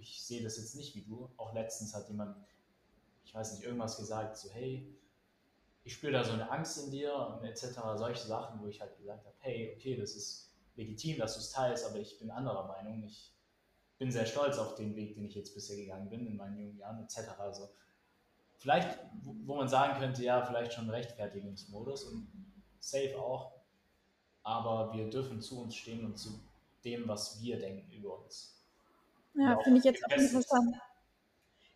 [0.04, 1.30] ich sehe das jetzt nicht wie du.
[1.38, 2.36] Auch letztens hat jemand,
[3.24, 4.96] ich weiß nicht, irgendwas gesagt, so hey,
[5.84, 7.80] ich spüre da so eine Angst in dir und etc.
[7.96, 11.52] Solche Sachen, wo ich halt gesagt habe, hey, okay, das ist legitim, dass du es
[11.52, 13.04] teilst, aber ich bin anderer Meinung.
[13.04, 13.34] Ich
[13.98, 16.78] bin sehr stolz auf den Weg, den ich jetzt bisher gegangen bin in meinen jungen
[16.78, 17.40] Jahren etc.
[17.40, 17.70] Also
[18.64, 18.98] vielleicht,
[19.44, 22.28] wo man sagen könnte, ja, vielleicht schon Rechtfertigungsmodus und
[22.80, 23.52] safe auch,
[24.42, 26.40] aber wir dürfen zu uns stehen und zu
[26.86, 28.64] dem, was wir denken über uns.
[29.36, 30.78] Ja, finde ich jetzt auch interessant,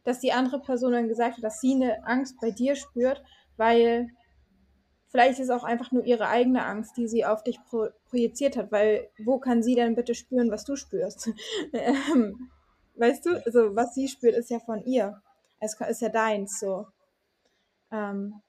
[0.05, 3.21] dass die andere Person dann gesagt hat, dass sie eine Angst bei dir spürt,
[3.57, 4.09] weil
[5.09, 8.55] vielleicht ist es auch einfach nur ihre eigene Angst, die sie auf dich pro projiziert
[8.55, 11.31] hat, weil wo kann sie denn bitte spüren, was du spürst?
[11.73, 12.49] Ähm,
[12.95, 15.21] weißt du, also was sie spürt, ist ja von ihr.
[15.59, 16.87] Es ist ja deins so.
[17.91, 18.41] Ähm,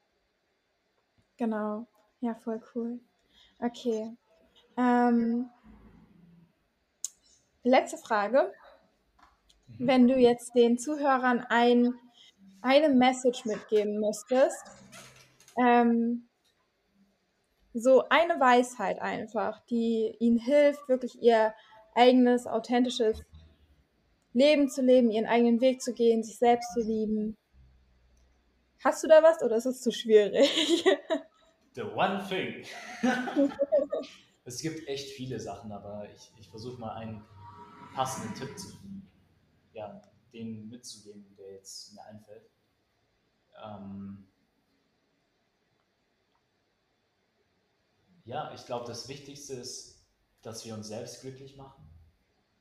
[1.36, 1.86] genau.
[2.20, 3.00] Ja, voll cool.
[3.60, 4.16] Okay.
[4.76, 5.50] Ähm,
[7.62, 8.52] letzte Frage
[9.78, 11.94] wenn du jetzt den Zuhörern ein,
[12.62, 14.64] eine Message mitgeben müsstest,
[15.62, 16.28] ähm,
[17.74, 21.54] so eine Weisheit einfach, die ihnen hilft, wirklich ihr
[21.94, 23.24] eigenes, authentisches
[24.38, 27.36] Leben zu leben, ihren eigenen Weg zu gehen, sich selbst zu lieben.
[28.84, 30.48] Hast du da was oder ist es zu schwierig?
[31.74, 32.64] The one thing.
[34.44, 37.24] es gibt echt viele Sachen, aber ich, ich versuche mal einen
[37.94, 38.88] passenden Tipp zu finden
[39.78, 42.50] ja, den mitzugeben, der jetzt mir einfällt.
[43.62, 44.26] Ähm
[48.24, 50.04] ja, ich glaube, das Wichtigste ist,
[50.42, 51.87] dass wir uns selbst glücklich machen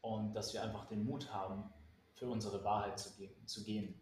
[0.07, 1.71] und dass wir einfach den Mut haben,
[2.15, 3.33] für unsere Wahrheit zu gehen.
[3.45, 3.99] Zu gehen.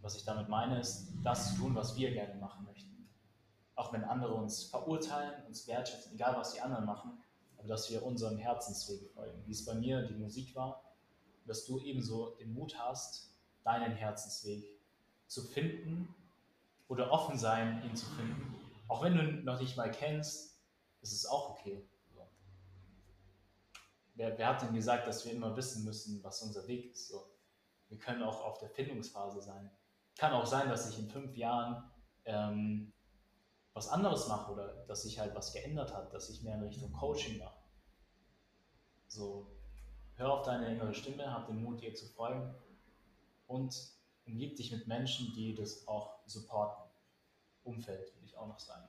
[0.00, 3.08] Was ich damit meine, ist, das zu tun, was wir gerne machen möchten.
[3.74, 7.18] Auch wenn andere uns verurteilen, uns wertschätzen, egal was die anderen machen,
[7.58, 9.42] aber dass wir unserem Herzensweg folgen.
[9.46, 10.82] Wie es bei mir die Musik war,
[11.46, 13.34] dass du ebenso den Mut hast,
[13.64, 14.64] deinen Herzensweg
[15.26, 16.14] zu finden
[16.88, 18.54] oder offen sein, ihn zu finden.
[18.86, 20.58] Auch wenn du ihn noch nicht mal kennst,
[21.02, 21.86] ist es auch okay.
[24.18, 27.06] Wer, wer, hat denn gesagt, dass wir immer wissen müssen, was unser Weg ist?
[27.08, 27.24] So.
[27.88, 29.70] Wir können auch auf der Findungsphase sein.
[30.16, 31.88] Kann auch sein, dass ich in fünf Jahren
[32.24, 32.92] ähm,
[33.74, 36.92] was anderes mache oder dass sich halt was geändert hat, dass ich mehr in Richtung
[36.92, 37.62] Coaching mache.
[39.06, 39.46] So,
[40.16, 42.52] hör auf deine innere Stimme, hab den Mut, ihr zu folgen
[43.46, 43.72] und
[44.26, 46.90] umgib dich mit Menschen, die das auch supporten.
[47.62, 48.88] Umfeld, würde ich auch noch sagen.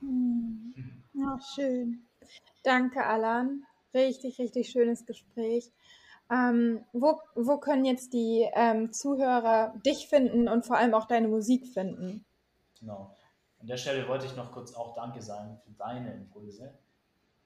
[0.00, 0.74] Hm.
[1.16, 2.08] Ja, schön.
[2.64, 3.64] Danke, Alan.
[3.94, 5.72] Richtig, richtig schönes Gespräch.
[6.30, 11.28] Ähm, wo, wo können jetzt die ähm, Zuhörer dich finden und vor allem auch deine
[11.28, 12.24] Musik finden?
[12.80, 13.14] Genau.
[13.60, 16.78] An der Stelle wollte ich noch kurz auch Danke sagen für deine Impulse.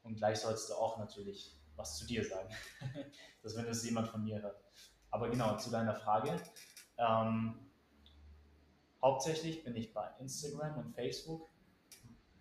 [0.02, 2.48] Und gleich sollst du auch natürlich was zu dir sagen,
[3.42, 4.60] dass wenn es jemand von mir hört.
[5.10, 6.36] Aber genau, zu deiner Frage.
[6.98, 7.70] Ähm,
[9.00, 11.48] hauptsächlich bin ich bei Instagram und Facebook,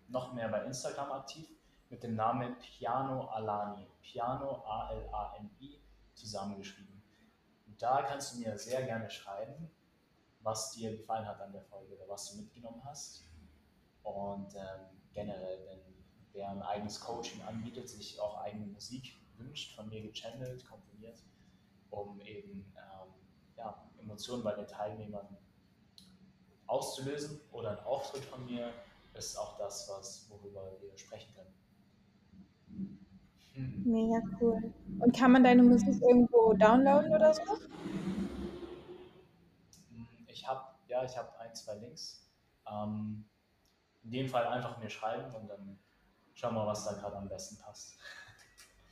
[0.08, 1.48] noch mehr bei Instagram aktiv,
[1.90, 3.86] mit dem Namen Piano Alani.
[4.02, 5.80] Piano A-L-A-N-I
[6.14, 7.02] zusammengeschrieben.
[7.66, 9.70] Und da kannst du mir sehr gerne schreiben,
[10.40, 13.24] was dir gefallen hat an der Folge oder was du mitgenommen hast.
[14.02, 15.88] Und ähm, generell, wenn
[16.32, 21.18] wer ein eigenes Coaching anbietet, sich auch eigene Musik wünscht, von mir gechannelt, komponiert,
[21.90, 23.14] um eben ähm,
[23.56, 25.36] ja, Emotionen bei den Teilnehmern
[26.66, 28.72] auszulösen oder ein Auftritt von mir,
[29.14, 31.54] ist auch das, was, worüber wir sprechen können.
[33.54, 33.82] Hm.
[33.84, 34.72] Mega cool.
[35.00, 37.42] Und kann man deine Musik irgendwo downloaden oder so?
[40.26, 42.28] Ich habe, ja, ich habe ein, zwei Links.
[42.70, 43.24] Ähm,
[44.04, 45.78] in dem Fall einfach mir schreiben und dann
[46.34, 47.98] schauen wir, was da gerade am besten passt.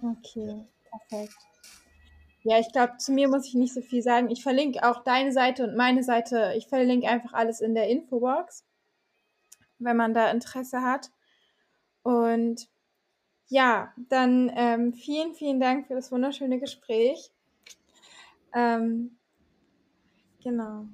[0.03, 1.37] Okay, perfekt.
[2.43, 4.31] Ja, ich glaube, zu mir muss ich nicht so viel sagen.
[4.31, 6.55] Ich verlinke auch deine Seite und meine Seite.
[6.57, 8.65] Ich verlinke einfach alles in der Infobox,
[9.79, 11.11] wenn man da Interesse hat.
[12.03, 12.69] Und
[13.49, 17.31] ja, dann ähm, vielen, vielen Dank für das wunderschöne Gespräch.
[18.55, 19.19] Ähm,
[20.43, 20.87] genau.